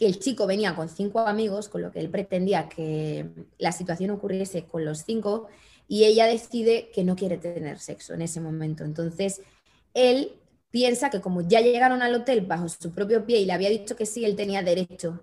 que 0.01 0.07
el 0.07 0.19
chico 0.19 0.47
venía 0.47 0.75
con 0.75 0.89
cinco 0.89 1.21
amigos, 1.21 1.69
con 1.69 1.83
lo 1.83 1.93
que 1.93 2.01
él 2.01 2.09
pretendía 2.09 2.71
que 2.71 3.27
la 3.59 3.71
situación 3.71 4.09
ocurriese 4.09 4.65
con 4.65 4.83
los 4.83 5.01
cinco, 5.01 5.49
y 5.89 6.05
ella 6.05 6.25
decide 6.25 6.91
que 6.91 7.05
no 7.05 7.17
quiere 7.17 7.37
tener 7.37 7.79
sexo 7.79 8.15
en 8.15 8.23
ese 8.23 8.41
momento. 8.41 8.83
Entonces, 8.83 9.43
él 9.93 10.33
piensa 10.71 11.11
que 11.11 11.21
como 11.21 11.43
ya 11.43 11.61
llegaron 11.61 12.01
al 12.01 12.15
hotel 12.15 12.41
bajo 12.41 12.67
su 12.71 12.93
propio 12.93 13.27
pie 13.27 13.41
y 13.41 13.45
le 13.45 13.53
había 13.53 13.69
dicho 13.69 13.95
que 13.95 14.07
sí, 14.07 14.25
él 14.25 14.37
tenía 14.37 14.63
derecho 14.63 15.23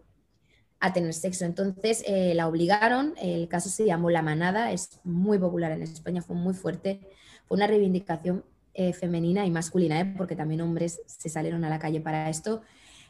a 0.80 0.94
tener 0.94 1.16
sexo. 1.16 1.46
Entonces 1.46 2.04
eh, 2.06 2.36
la 2.36 2.48
obligaron, 2.48 3.16
el 3.20 3.48
caso 3.48 3.70
se 3.70 3.84
llamó 3.84 4.12
La 4.12 4.22
Manada, 4.22 4.72
es 4.72 5.00
muy 5.04 5.40
popular 5.40 5.72
en 5.72 5.82
España, 5.82 6.22
fue 6.22 6.36
muy 6.36 6.54
fuerte, 6.54 7.00
fue 7.48 7.56
una 7.56 7.66
reivindicación 7.66 8.46
eh, 8.76 8.94
femenina 8.94 9.44
y 9.44 9.50
masculina, 9.50 10.00
¿eh? 10.00 10.13
porque 10.16 10.36
también 10.36 10.62
hombres 10.62 11.02
se 11.08 11.30
salieron 11.30 11.63
a 11.66 11.70
la 11.70 11.80
calle 11.80 12.00
para 12.00 12.30
esto. 12.30 12.62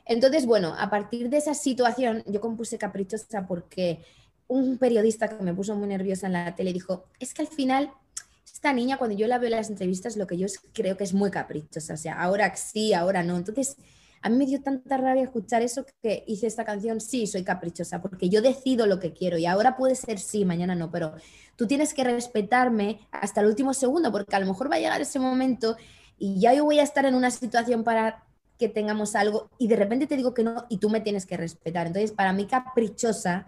Entonces, 0.08 0.46
bueno, 0.46 0.76
a 0.78 0.89
partir 0.89 1.30
de 1.30 1.38
esa 1.38 1.54
situación 1.54 2.24
yo 2.26 2.39
compuse 2.39 2.78
Caprichosa 2.78 3.46
porque 3.46 4.04
un 4.48 4.78
periodista 4.78 5.28
que 5.28 5.43
me 5.43 5.54
puso 5.54 5.76
muy 5.76 5.88
nerviosa 5.88 6.28
en 6.28 6.34
la 6.34 6.56
tele 6.56 6.74
dijo, 6.74 7.06
es 7.20 7.34
que 7.34 7.41
al 7.41 7.48
final 7.48 7.91
esta 8.46 8.74
niña 8.74 8.98
cuando 8.98 9.15
yo 9.15 9.28
la 9.28 9.38
veo 9.38 9.50
en 9.50 9.58
las 9.58 9.70
entrevistas 9.70 10.15
lo 10.15 10.26
que 10.26 10.38
yo 10.38 10.48
creo 10.74 10.98
que 10.98 11.04
es 11.04 11.13
muy 11.13 11.30
caprichosa, 11.30 11.93
o 11.93 11.98
sea, 11.98 12.22
ahora 12.22 12.56
sí, 12.56 12.93
ahora 12.93 13.22
no. 13.22 13.36
Entonces, 13.36 13.76
a 14.22 14.30
mí 14.30 14.38
me 14.38 14.46
dio 14.46 14.62
tanta 14.62 14.98
rabia 14.98 15.24
escuchar 15.24 15.62
eso 15.62 15.86
que 16.02 16.24
hice 16.26 16.48
esta 16.48 16.65
canción, 16.65 17.00
sí, 17.00 17.28
soy 17.28 17.43
caprichosa, 17.43 18.02
porque 18.02 18.30
yo 18.30 18.41
decido 18.41 18.88
lo 18.88 19.00
que 19.00 19.13
quiero 19.13 19.38
y 19.38 19.46
ahora 19.46 19.78
puede 19.78 19.96
ser 19.96 20.17
sí, 20.17 20.43
mañana 20.46 20.74
no, 20.74 20.89
pero 20.89 21.13
tú 21.56 21.67
tienes 21.67 21.93
que 21.93 22.04
respetarme 22.04 23.00
hasta 23.12 23.41
el 23.41 23.48
último 23.48 23.74
segundo, 23.74 24.12
porque 24.12 24.36
a 24.36 24.39
lo 24.39 24.48
mejor 24.48 24.72
va 24.72 24.78
a 24.78 24.80
llegar 24.80 25.02
ese 25.02 25.20
momento 25.20 25.78
y 26.17 26.39
ya 26.39 26.54
yo 26.54 26.65
voy 26.65 26.80
a 26.80 26.84
estar 26.84 27.06
en 27.06 27.13
una 27.13 27.30
situación 27.30 27.84
para 27.84 28.24
que 28.58 28.70
tengamos 28.70 29.15
algo 29.15 29.50
y 29.58 29.67
de 29.67 29.76
repente 29.76 30.08
te 30.08 30.15
digo 30.15 30.34
que 30.34 30.43
no 30.43 30.65
y 30.70 30.78
tú 30.78 30.89
me 30.89 31.02
tienes 31.02 31.26
que 31.26 31.38
respetar. 31.38 31.88
Entonces, 31.88 32.12
para 32.12 32.34
mí 32.34 32.46
caprichosa 32.46 33.48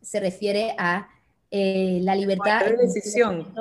se 0.00 0.20
refiere 0.20 0.74
a 0.78 1.08
eh, 1.50 2.00
la 2.02 2.14
libertad 2.14 2.64
de 2.64 2.76
decisión 2.76 3.52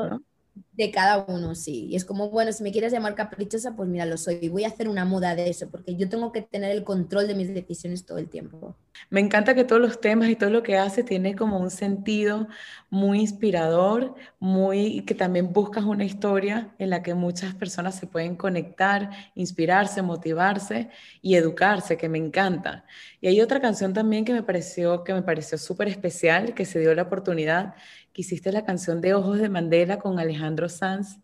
de 0.79 0.91
cada 0.91 1.25
uno, 1.27 1.55
sí. 1.55 1.87
Y 1.89 1.97
es 1.97 2.05
como, 2.05 2.29
bueno, 2.29 2.53
si 2.53 2.63
me 2.63 2.71
quieres 2.71 2.93
llamar 2.93 3.13
caprichosa, 3.13 3.75
pues 3.75 3.89
mira, 3.89 4.05
lo 4.05 4.17
soy. 4.17 4.47
Voy 4.47 4.63
a 4.63 4.69
hacer 4.69 4.87
una 4.87 5.03
moda 5.03 5.35
de 5.35 5.49
eso, 5.49 5.69
porque 5.69 5.97
yo 5.97 6.07
tengo 6.07 6.31
que 6.31 6.41
tener 6.41 6.71
el 6.71 6.85
control 6.85 7.27
de 7.27 7.35
mis 7.35 7.53
decisiones 7.53 8.05
todo 8.05 8.17
el 8.17 8.29
tiempo. 8.29 8.77
Me 9.09 9.19
encanta 9.19 9.55
que 9.55 9.65
todos 9.65 9.81
los 9.81 9.99
temas 9.99 10.29
y 10.29 10.35
todo 10.35 10.49
lo 10.49 10.63
que 10.63 10.77
hace 10.77 11.03
tiene 11.03 11.35
como 11.35 11.59
un 11.59 11.69
sentido 11.69 12.47
muy 12.89 13.19
inspirador, 13.19 14.15
muy 14.39 15.03
que 15.05 15.15
también 15.15 15.51
buscas 15.51 15.83
una 15.83 16.05
historia 16.05 16.73
en 16.79 16.89
la 16.89 17.03
que 17.03 17.13
muchas 17.13 17.53
personas 17.55 17.95
se 17.95 18.07
pueden 18.07 18.35
conectar, 18.35 19.09
inspirarse, 19.35 20.01
motivarse 20.01 20.89
y 21.21 21.35
educarse, 21.35 21.97
que 21.97 22.07
me 22.07 22.17
encanta. 22.17 22.85
Y 23.19 23.27
hay 23.27 23.41
otra 23.41 23.59
canción 23.59 23.93
también 23.93 24.23
que 24.23 24.33
me 24.33 24.43
pareció 24.43 25.03
que 25.03 25.13
me 25.13 25.23
pareció 25.23 25.57
súper 25.57 25.89
especial, 25.89 26.53
que 26.53 26.65
se 26.65 26.79
dio 26.79 26.95
la 26.95 27.03
oportunidad 27.03 27.75
hiciste 28.15 28.51
la 28.51 28.65
canción 28.65 29.01
de 29.01 29.13
Ojos 29.13 29.39
de 29.39 29.49
Mandela 29.49 29.99
con 29.99 30.19
Alejandro 30.19 30.69
Sanz. 30.69 31.19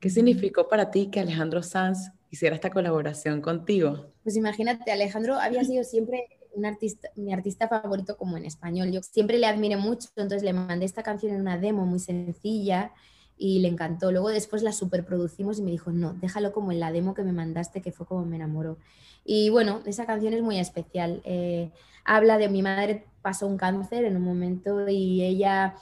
¿Qué 0.00 0.10
significó 0.10 0.68
para 0.68 0.90
ti 0.90 1.10
que 1.10 1.20
Alejandro 1.20 1.62
Sanz 1.62 2.12
hiciera 2.30 2.54
esta 2.54 2.70
colaboración 2.70 3.40
contigo? 3.40 4.12
Pues 4.22 4.36
imagínate, 4.36 4.92
Alejandro 4.92 5.34
había 5.34 5.64
sido 5.64 5.84
siempre 5.84 6.28
un 6.54 6.66
artista, 6.66 7.08
mi 7.16 7.32
artista 7.32 7.68
favorito 7.68 8.16
como 8.16 8.36
en 8.36 8.44
español. 8.44 8.90
Yo 8.90 9.02
siempre 9.02 9.38
le 9.38 9.46
admiré 9.46 9.76
mucho, 9.76 10.08
entonces 10.16 10.42
le 10.42 10.52
mandé 10.52 10.84
esta 10.84 11.02
canción 11.02 11.34
en 11.34 11.40
una 11.40 11.58
demo 11.58 11.86
muy 11.86 11.98
sencilla 11.98 12.92
y 13.36 13.60
le 13.60 13.68
encantó. 13.68 14.10
Luego 14.10 14.30
después 14.30 14.62
la 14.62 14.72
superproducimos 14.72 15.58
y 15.58 15.62
me 15.62 15.70
dijo, 15.70 15.92
no, 15.92 16.14
déjalo 16.14 16.52
como 16.52 16.72
en 16.72 16.80
la 16.80 16.92
demo 16.92 17.14
que 17.14 17.22
me 17.22 17.32
mandaste, 17.32 17.80
que 17.80 17.92
fue 17.92 18.06
como 18.06 18.24
me 18.24 18.36
enamoró. 18.36 18.78
Y 19.24 19.50
bueno, 19.50 19.82
esa 19.86 20.06
canción 20.06 20.34
es 20.34 20.42
muy 20.42 20.58
especial. 20.58 21.22
Eh, 21.24 21.70
habla 22.04 22.38
de 22.38 22.48
mi 22.48 22.62
madre 22.62 23.06
pasó 23.22 23.46
un 23.46 23.56
cáncer 23.56 24.04
en 24.04 24.16
un 24.16 24.22
momento 24.22 24.88
y 24.88 25.22
ella 25.22 25.74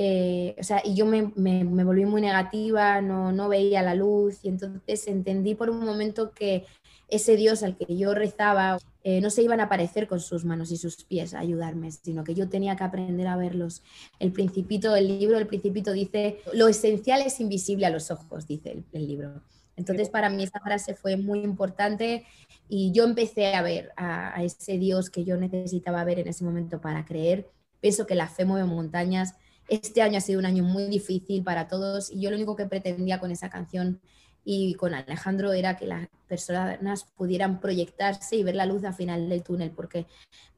eh, 0.00 0.54
o 0.60 0.62
sea, 0.62 0.80
y 0.84 0.94
yo 0.94 1.06
me, 1.06 1.32
me, 1.34 1.64
volví 1.82 2.04
muy 2.06 2.20
negativa, 2.20 3.00
no, 3.00 3.32
no 3.32 3.48
veía 3.48 3.82
la 3.82 3.96
luz 3.96 4.44
y 4.44 4.48
entonces 4.48 5.08
entendí 5.08 5.56
por 5.56 5.70
un 5.70 5.84
momento 5.84 6.30
que 6.30 6.66
ese 7.08 7.34
Dios 7.34 7.64
al 7.64 7.76
que 7.76 7.96
yo 7.96 8.14
rezaba 8.14 8.78
eh, 9.02 9.20
no 9.20 9.28
se 9.30 9.42
iban 9.42 9.58
a 9.58 9.64
aparecer 9.64 10.06
con 10.06 10.20
sus 10.20 10.44
manos 10.44 10.70
y 10.70 10.76
sus 10.76 11.02
pies 11.02 11.34
a 11.34 11.40
ayudarme, 11.40 11.90
sino 11.90 12.22
que 12.22 12.36
yo 12.36 12.48
tenía 12.48 12.76
que 12.76 12.84
aprender 12.84 13.26
a 13.26 13.36
verlos. 13.36 13.82
El 14.20 14.30
principito 14.30 14.92
del 14.92 15.18
libro, 15.18 15.36
el 15.36 15.48
principito 15.48 15.90
dice, 15.90 16.38
lo 16.52 16.68
esencial 16.68 17.22
es 17.22 17.40
invisible 17.40 17.84
a 17.84 17.90
los 17.90 18.12
ojos, 18.12 18.46
dice 18.46 18.84
el, 18.92 19.08
libro. 19.08 19.42
Entonces 19.74 20.10
para 20.10 20.30
mí 20.30 20.44
esa 20.44 20.60
frase 20.60 20.94
fue 20.94 21.16
muy 21.16 21.40
importante 21.40 22.24
y 22.68 22.92
yo 22.92 23.02
empecé 23.02 23.52
a 23.56 23.62
ver 23.62 23.90
a, 23.96 24.38
a 24.38 24.44
ese 24.44 24.78
Dios 24.78 25.10
que 25.10 25.24
yo 25.24 25.36
necesitaba 25.36 26.04
ver 26.04 26.20
en 26.20 26.28
ese 26.28 26.44
momento 26.44 26.80
para 26.80 27.04
creer. 27.04 27.48
Pienso 27.80 28.06
que 28.06 28.14
la 28.14 28.28
fe 28.28 28.44
mueve 28.44 28.64
montañas 28.64 29.34
este 29.68 30.02
año 30.02 30.18
ha 30.18 30.20
sido 30.20 30.38
un 30.38 30.46
año 30.46 30.64
muy 30.64 30.86
difícil 30.86 31.42
para 31.44 31.68
todos 31.68 32.10
y 32.10 32.20
yo 32.20 32.30
lo 32.30 32.36
único 32.36 32.56
que 32.56 32.66
pretendía 32.66 33.20
con 33.20 33.30
esa 33.30 33.50
canción 33.50 34.00
y 34.44 34.74
con 34.74 34.94
Alejandro 34.94 35.52
era 35.52 35.76
que 35.76 35.86
las 35.86 36.08
personas 36.26 37.04
pudieran 37.16 37.60
proyectarse 37.60 38.36
y 38.36 38.42
ver 38.42 38.56
la 38.56 38.66
luz 38.66 38.84
al 38.84 38.94
final 38.94 39.28
del 39.28 39.42
túnel, 39.42 39.70
porque 39.70 40.06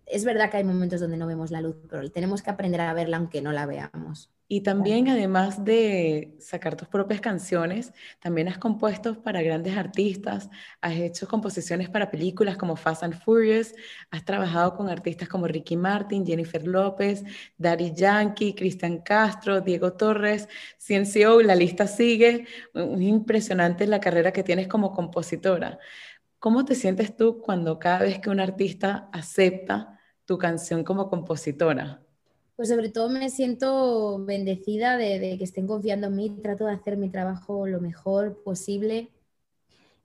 es 0.07 0.25
verdad 0.25 0.51
que 0.51 0.59
hay 0.59 0.65
momentos 0.65 1.01
donde 1.01 1.17
no 1.17 1.27
vemos 1.27 1.51
la 1.51 1.61
luz, 1.61 1.77
pero 1.89 2.09
tenemos 2.11 2.43
que 2.43 2.51
aprender 2.51 2.81
a 2.81 2.93
verla 2.95 3.17
aunque 3.17 3.43
no 3.43 3.53
la 3.53 3.67
veamos. 3.67 4.31
Y 4.53 4.63
también, 4.63 5.09
además 5.09 5.65
de 5.65 6.35
sacar 6.41 6.75
tus 6.75 6.89
propias 6.89 7.21
canciones, 7.21 7.93
también 8.19 8.49
has 8.49 8.59
compuesto 8.59 9.23
para 9.23 9.43
grandes 9.43 9.77
artistas, 9.77 10.51
has 10.81 10.95
hecho 10.95 11.29
composiciones 11.29 11.89
para 11.89 12.11
películas 12.11 12.57
como 12.57 12.75
Fast 12.75 13.05
and 13.05 13.15
Furious, 13.15 13.73
has 14.11 14.25
trabajado 14.25 14.75
con 14.77 14.89
artistas 14.89 15.29
como 15.29 15.47
Ricky 15.47 15.77
Martin, 15.77 16.27
Jennifer 16.27 16.67
López, 16.67 17.23
Daddy 17.59 17.93
Yankee, 17.95 18.53
Cristian 18.53 19.03
Castro, 19.03 19.61
Diego 19.61 19.93
Torres, 19.93 20.49
CNCO, 20.79 21.43
la 21.43 21.55
lista 21.55 21.87
sigue. 21.87 22.45
Es 22.75 23.01
impresionante 23.03 23.87
la 23.87 24.01
carrera 24.01 24.33
que 24.33 24.43
tienes 24.43 24.67
como 24.67 24.93
compositora. 24.93 25.79
¿Cómo 26.41 26.65
te 26.65 26.75
sientes 26.75 27.17
tú 27.17 27.41
cuando 27.41 27.79
cada 27.79 28.01
vez 28.01 28.19
que 28.19 28.31
un 28.31 28.41
artista 28.41 29.11
acepta 29.13 30.01
tu 30.25 30.39
canción 30.39 30.83
como 30.83 31.09
compositora? 31.09 32.03
Pues 32.61 32.69
sobre 32.69 32.91
todo 32.91 33.09
me 33.09 33.31
siento 33.31 34.23
bendecida 34.23 34.99
de, 34.99 35.39
que 35.39 35.45
estén 35.45 35.67
confiando 35.67 36.09
en 36.09 36.15
mí, 36.15 36.29
trato 36.43 36.67
de 36.67 36.75
hacer 36.75 36.99
mi 36.99 37.09
trabajo 37.09 37.67
lo 37.67 37.81
mejor 37.81 38.43
posible 38.43 39.09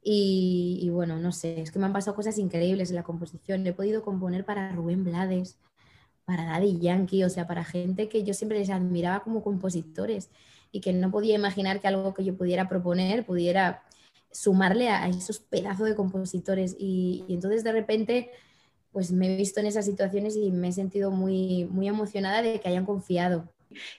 y, 0.02 0.90
bueno, 0.90 1.20
no 1.20 1.34
sé, 1.34 1.60
es 1.60 1.70
que 1.70 1.80
me 1.80 1.86
han 1.86 1.92
pasado 1.92 2.16
cosas 2.16 2.38
increíbles 2.38 2.92
en 2.92 2.96
la 2.96 3.04
composición. 3.04 3.68
He 3.68 3.74
podido 3.74 4.04
componer 4.04 4.46
para 4.46 4.72
Rubén 4.72 5.04
Blades, 5.04 5.58
para 6.24 6.46
Daddy 6.46 6.80
Yankee, 6.80 7.26
o 7.26 7.30
sea, 7.30 7.46
para 7.46 7.66
gente 7.66 8.08
que 8.08 8.24
yo 8.24 8.34
siempre 8.34 8.60
les 8.60 8.70
admiraba 8.70 9.22
como 9.22 9.44
compositores 9.44 10.30
y 10.72 10.80
que 10.80 10.94
no 10.94 11.12
podía 11.12 11.36
imaginar 11.36 11.82
que 11.82 11.90
algo 11.90 12.14
que 12.14 12.24
yo 12.24 12.38
pudiera 12.38 12.70
proponer 12.70 13.26
pudiera 13.26 13.84
sumarle 14.32 14.88
a, 14.88 15.10
esos 15.10 15.40
pedazos 15.40 15.88
de 15.88 15.96
compositores. 15.96 16.78
Y, 16.80 17.26
entonces 17.28 17.66
de 17.66 17.74
repente, 17.74 18.32
pues 18.96 19.12
me 19.12 19.28
he 19.28 19.36
visto 19.36 19.60
en 19.60 19.66
esas 19.66 19.84
situaciones 19.84 20.38
y 20.38 20.52
me 20.52 20.70
he 20.70 20.72
sentido 20.72 21.12
muy, 21.12 21.66
muy 21.66 21.90
emocionada 21.90 22.42
de 22.42 22.62
que 22.62 22.70
hayan 22.70 22.86
confiado. 22.86 23.52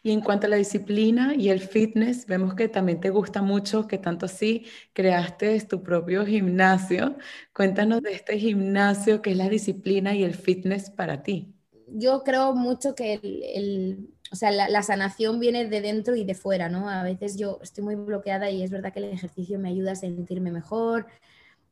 Y 0.02 0.12
en 0.12 0.22
cuanto 0.22 0.46
a 0.46 0.48
la 0.48 0.56
disciplina 0.56 1.35
y 1.37 1.50
el 1.50 1.61
fitness, 1.61 2.24
vemos 2.24 2.54
que 2.54 2.70
también 2.70 2.98
te 2.98 3.11
gusta 3.11 3.42
mucho, 3.42 3.87
que 3.87 3.98
tanto 3.98 4.24
así 4.24 4.64
creaste 4.94 5.61
tu 5.66 5.82
propio 5.82 6.24
gimnasio. 6.24 7.18
Cuéntanos 7.52 8.00
de 8.00 8.14
este 8.14 8.38
gimnasio, 8.38 9.20
qué 9.20 9.32
es 9.32 9.37
la 9.37 9.50
disciplina 9.50 10.14
y 10.14 10.24
el 10.24 10.32
fitness 10.32 10.88
para 10.88 11.22
ti. 11.22 11.52
Yo 11.88 12.22
creo 12.24 12.54
mucho 12.54 12.94
que 12.94 13.20
el, 13.54 14.09
o 14.32 14.37
sea, 14.37 14.50
la, 14.50 14.82
sanación 14.82 15.38
viene 15.40 15.66
de 15.66 15.82
dentro 15.82 16.16
y 16.16 16.24
de 16.24 16.35
fuera, 16.35 16.70
¿no? 16.70 16.88
A 16.88 17.02
veces 17.02 17.37
yo 17.37 17.59
estoy 17.62 17.85
muy 17.85 17.96
bloqueada 17.96 18.48
y 18.48 18.62
es 18.62 18.70
verdad 18.70 18.94
que 18.94 19.00
el 19.00 19.12
ejercicio 19.12 19.59
me 19.59 19.68
ayuda 19.68 19.92
a 19.92 19.96
sentirme 19.96 20.50
mejor. 20.50 21.06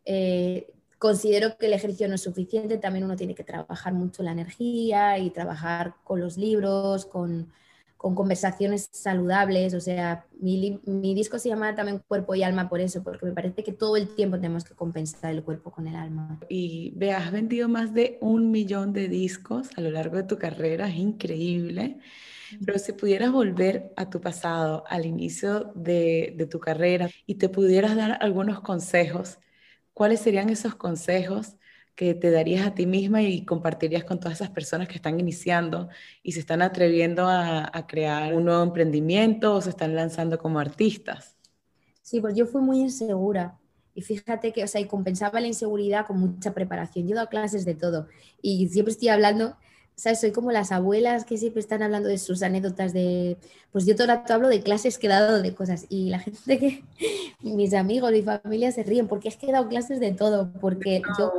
Eh, 0.05 0.75
considero 1.05 1.59
que 1.59 1.67
el 1.67 1.75
ejercicio 1.75 2.09
no 2.09 2.15
es 2.15 2.23
suficiente, 2.23 2.79
también 2.79 3.05
uno 3.05 3.15
tiene 3.15 3.35
que 3.35 3.45
trabajar 3.45 3.93
mucho 3.93 4.23
la 4.23 4.33
energía 4.33 5.19
y 5.19 5.29
trabajar 5.29 5.97
con 6.03 6.19
los 6.19 6.39
libros, 6.39 7.05
con, 7.05 7.53
con 7.99 8.15
conversaciones 8.15 8.89
saludables. 8.91 9.75
O 9.75 9.81
sea, 9.81 10.25
mi, 10.41 10.81
mi, 10.87 11.15
disco 11.15 11.39
se 11.39 11.51
llama 11.51 11.75
también 11.75 12.01
Cuerpo 12.09 12.35
y 12.35 12.43
Alma 12.43 12.71
por 12.71 12.81
eso, 12.81 13.03
porque 13.03 13.27
me 13.27 13.33
parece 13.33 13.63
que 13.63 13.73
todo 13.73 13.99
el 13.99 14.15
tiempo 14.15 14.37
tenemos 14.37 14.65
que 14.65 14.73
compensar 14.73 15.35
el 15.35 15.43
cuerpo 15.43 15.71
con 15.71 15.87
el 15.87 15.95
alma. 15.95 16.41
Y 16.49 16.95
ve, 16.97 17.13
has 17.13 17.31
vendido 17.31 17.69
más 17.69 17.93
de 17.93 18.17
un 18.23 18.51
millón 18.51 18.95
de 18.95 19.09
discos 19.09 19.69
a 19.77 19.83
lo 19.83 19.91
largo 19.91 20.17
de 20.17 20.23
tu 20.23 20.39
carrera, 20.39 20.89
es 20.89 20.97
increíble. 20.97 21.99
Pero 22.65 22.79
si 22.79 22.95
pudieras 22.95 23.31
volver 23.31 23.93
a 23.97 24.09
tu 24.09 24.23
pasado, 24.23 24.85
al 24.89 25.05
inicio 25.05 25.71
de, 25.75 26.33
de 26.35 26.47
tu 26.47 26.61
carrera, 26.61 27.11
y 27.27 27.35
te 27.35 27.51
pudieras 27.51 27.95
dar 27.95 28.17
algunos 28.23 28.61
consejos, 28.63 29.39
¿cuáles 29.95 30.21
serían 30.21 30.51
esos 30.51 30.75
consejos 30.75 31.57
que 31.95 32.15
te 32.15 32.31
darías 32.31 32.67
a 32.67 32.75
ti 32.75 32.87
misma 32.87 33.23
y 33.23 33.45
compartirías 33.45 34.05
con 34.05 34.19
todas 34.19 34.41
esas 34.41 34.51
personas 34.51 34.89
que 34.89 34.97
están 34.97 35.19
iniciando 35.21 35.89
y 36.23 36.33
se 36.33 36.41
están 36.41 36.61
atreviendo 36.61 37.27
a, 37.29 37.71
crear 37.87 38.35
un 38.35 38.45
nuevo 38.45 38.63
emprendimiento 38.63 39.55
o 39.55 39.61
se 39.61 39.71
están 39.71 39.95
lanzando 39.95 40.39
como 40.39 40.59
artistas? 40.59 41.37
Sí, 42.03 42.21
pues 42.21 42.35
yo 42.35 42.47
fui 42.47 42.61
muy 42.61 42.81
insegura. 42.81 43.59
Y 43.95 44.03
fíjate 44.03 44.53
que, 44.53 44.65
o 44.65 44.67
sea, 44.67 44.87
compensaba 44.89 45.41
la 45.41 45.47
inseguridad 45.47 46.05
con 46.05 46.19
mucha 46.19 46.53
preparación. 46.53 47.07
Yo 47.07 47.13
he 47.13 47.15
dado 47.15 47.29
clases 47.29 47.65
de 47.65 47.77
todo 47.77 48.09
y 48.43 48.69
siempre 48.69 48.91
estoy 48.91 49.09
hablando 49.09 49.57
¿sabes? 49.97 50.21
Soy 50.21 50.33
como 50.33 50.51
las 50.51 50.73
abuelas 50.73 51.25
que 51.25 51.39
siempre 51.39 51.61
están 51.61 51.83
hablando 51.83 52.09
de 52.09 52.19
sus 52.19 52.43
anécdotas 52.43 52.93
de, 52.93 53.37
pues 53.73 53.87
yo 53.87 53.95
todo 53.95 54.05
el 54.05 54.19
rato 54.19 54.35
hablo 54.35 54.49
de 54.49 54.63
clases 54.63 54.99
que 54.99 55.07
he 55.07 55.11
dado 55.11 55.41
de 55.41 55.55
cosas 55.55 55.87
y 55.89 56.11
la 56.11 56.19
gente 56.21 56.59
que, 56.59 56.85
mis 57.41 57.75
amigos, 57.75 58.13
mi 58.13 58.23
familia 58.23 58.73
se 58.73 58.83
ríen 58.83 59.09
porque 59.09 59.29
es 59.29 59.37
que 59.37 59.49
he 59.49 59.53
dado 59.53 59.69
clases 59.69 60.01
de 60.01 60.13
todo, 60.13 60.53
porque 60.61 61.03
oh, 61.07 61.19
yo 61.19 61.33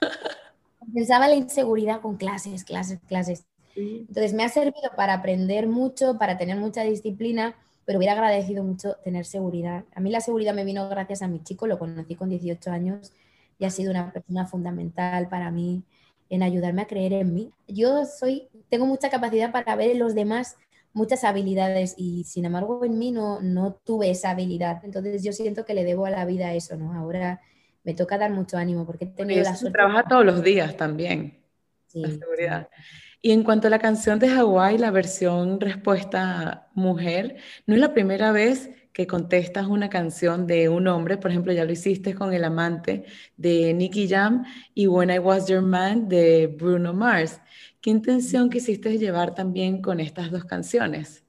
pensaba 0.94 1.28
la 1.28 1.34
inseguridad 1.34 2.00
con 2.00 2.16
clases, 2.16 2.64
clases, 2.64 3.00
clases. 3.08 3.44
Entonces 3.76 4.34
me 4.34 4.44
ha 4.44 4.48
servido 4.48 4.90
para 4.96 5.14
aprender 5.14 5.66
mucho, 5.66 6.16
para 6.16 6.38
tener 6.38 6.56
mucha 6.56 6.82
disciplina, 6.82 7.56
pero 7.84 7.98
hubiera 7.98 8.12
agradecido 8.12 8.62
mucho 8.62 8.94
tener 9.02 9.26
seguridad. 9.26 9.84
A 9.96 10.00
mí 10.00 10.10
la 10.10 10.20
seguridad 10.20 10.54
me 10.54 10.64
vino 10.64 10.88
gracias 10.88 11.22
a 11.22 11.28
mi 11.28 11.42
chico, 11.42 11.66
lo 11.66 11.78
conocí 11.78 12.14
con 12.14 12.28
18 12.28 12.70
años 12.70 13.12
y 13.58 13.64
ha 13.64 13.70
sido 13.70 13.90
una 13.90 14.12
persona 14.12 14.46
fundamental 14.46 15.28
para 15.28 15.50
mí 15.50 15.82
en 16.34 16.42
ayudarme 16.42 16.82
a 16.82 16.86
creer 16.86 17.12
en 17.12 17.32
mí. 17.34 17.50
Yo 17.68 18.04
soy, 18.04 18.48
tengo 18.68 18.86
mucha 18.86 19.10
capacidad 19.10 19.52
para 19.52 19.76
ver 19.76 19.90
en 19.90 19.98
los 19.98 20.14
demás 20.14 20.56
muchas 20.92 21.24
habilidades 21.24 21.94
y 21.96 22.24
sin 22.24 22.44
embargo 22.44 22.84
en 22.84 22.98
mí 22.98 23.10
no, 23.10 23.40
no 23.40 23.74
tuve 23.74 24.10
esa 24.10 24.30
habilidad. 24.30 24.84
Entonces 24.84 25.22
yo 25.22 25.32
siento 25.32 25.64
que 25.64 25.74
le 25.74 25.84
debo 25.84 26.06
a 26.06 26.10
la 26.10 26.24
vida 26.24 26.54
eso, 26.54 26.76
¿no? 26.76 26.94
Ahora 26.94 27.40
me 27.82 27.94
toca 27.94 28.16
dar 28.16 28.30
mucho 28.30 28.56
ánimo 28.56 28.86
porque 28.86 29.04
he 29.04 29.08
tenido 29.08 29.42
la 29.42 29.56
suerte. 29.56 29.76
Trabaja 29.76 30.04
todos 30.08 30.24
los 30.24 30.42
días 30.42 30.76
también. 30.76 31.42
Sí, 31.86 32.00
la 32.00 32.10
seguridad. 32.10 32.68
Y 33.26 33.32
en 33.32 33.42
cuanto 33.42 33.68
a 33.68 33.70
la 33.70 33.78
canción 33.78 34.18
de 34.18 34.28
Hawái, 34.28 34.76
la 34.76 34.90
versión 34.90 35.58
respuesta 35.58 36.68
mujer, 36.74 37.36
no 37.64 37.72
es 37.72 37.80
la 37.80 37.94
primera 37.94 38.32
vez 38.32 38.68
que 38.92 39.06
contestas 39.06 39.66
una 39.66 39.88
canción 39.88 40.46
de 40.46 40.68
un 40.68 40.86
hombre, 40.88 41.16
por 41.16 41.30
ejemplo, 41.30 41.50
ya 41.50 41.64
lo 41.64 41.72
hiciste 41.72 42.14
con 42.14 42.34
El 42.34 42.44
amante 42.44 43.06
de 43.38 43.72
Nicky 43.72 44.08
Jam 44.08 44.44
y 44.74 44.88
When 44.88 45.08
I 45.08 45.20
Was 45.20 45.48
Your 45.48 45.62
Man 45.62 46.06
de 46.06 46.48
Bruno 46.48 46.92
Mars. 46.92 47.40
¿Qué 47.80 47.88
intención 47.88 48.50
quisiste 48.50 48.98
llevar 48.98 49.34
también 49.34 49.80
con 49.80 50.00
estas 50.00 50.30
dos 50.30 50.44
canciones? 50.44 51.24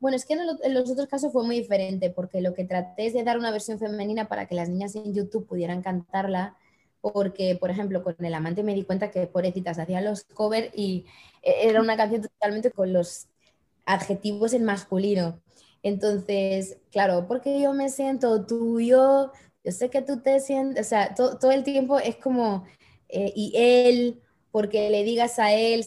Bueno, 0.00 0.16
es 0.16 0.24
que 0.24 0.34
en, 0.34 0.74
los 0.74 0.90
otros 0.90 1.06
casos 1.06 1.32
fue 1.32 1.44
muy 1.46 1.60
diferente, 1.60 2.10
porque 2.10 2.40
lo 2.40 2.54
que 2.54 2.64
traté 2.64 3.06
es 3.06 3.14
de 3.14 3.22
dar 3.22 3.38
una 3.38 3.52
versión 3.52 3.78
femenina 3.78 4.26
para 4.26 4.46
que 4.46 4.56
las 4.56 4.68
niñas 4.68 4.96
en 4.96 5.14
YouTube 5.14 5.46
pudieran 5.46 5.80
cantarla, 5.80 6.56
porque, 7.02 7.56
por 7.56 7.70
ejemplo, 7.70 8.02
con 8.02 8.16
El 8.24 8.34
amante 8.34 8.62
me 8.62 8.74
di 8.74 8.84
cuenta 8.84 9.10
que 9.10 9.26
pobrecitas 9.26 9.78
hacían 9.78 10.04
los 10.04 10.24
covers 10.24 10.70
y 10.74 11.04
eh, 11.42 11.54
era 11.64 11.82
una 11.82 11.96
canción 11.96 12.22
totalmente 12.22 12.70
con 12.70 12.92
los 12.92 13.28
adjetivos 13.86 14.54
en 14.54 14.64
masculino. 14.64 15.40
Entonces, 15.82 16.78
claro, 16.92 17.26
porque 17.28 17.60
yo 17.60 17.74
me 17.74 17.88
siento 17.90 18.46
tuyo, 18.46 19.32
yo 19.64 19.72
sé 19.72 19.90
que 19.90 20.02
tú 20.02 20.20
te 20.22 20.40
sientes, 20.40 20.86
o 20.86 20.88
sea, 20.88 21.14
todo 21.14 21.50
el 21.50 21.64
tiempo 21.64 21.98
es 21.98 22.16
como, 22.16 22.64
eh, 23.08 23.32
y 23.34 23.52
él, 23.56 24.22
porque 24.52 24.90
le 24.90 25.04
digas 25.04 25.38
a 25.40 25.52
él, 25.52 25.86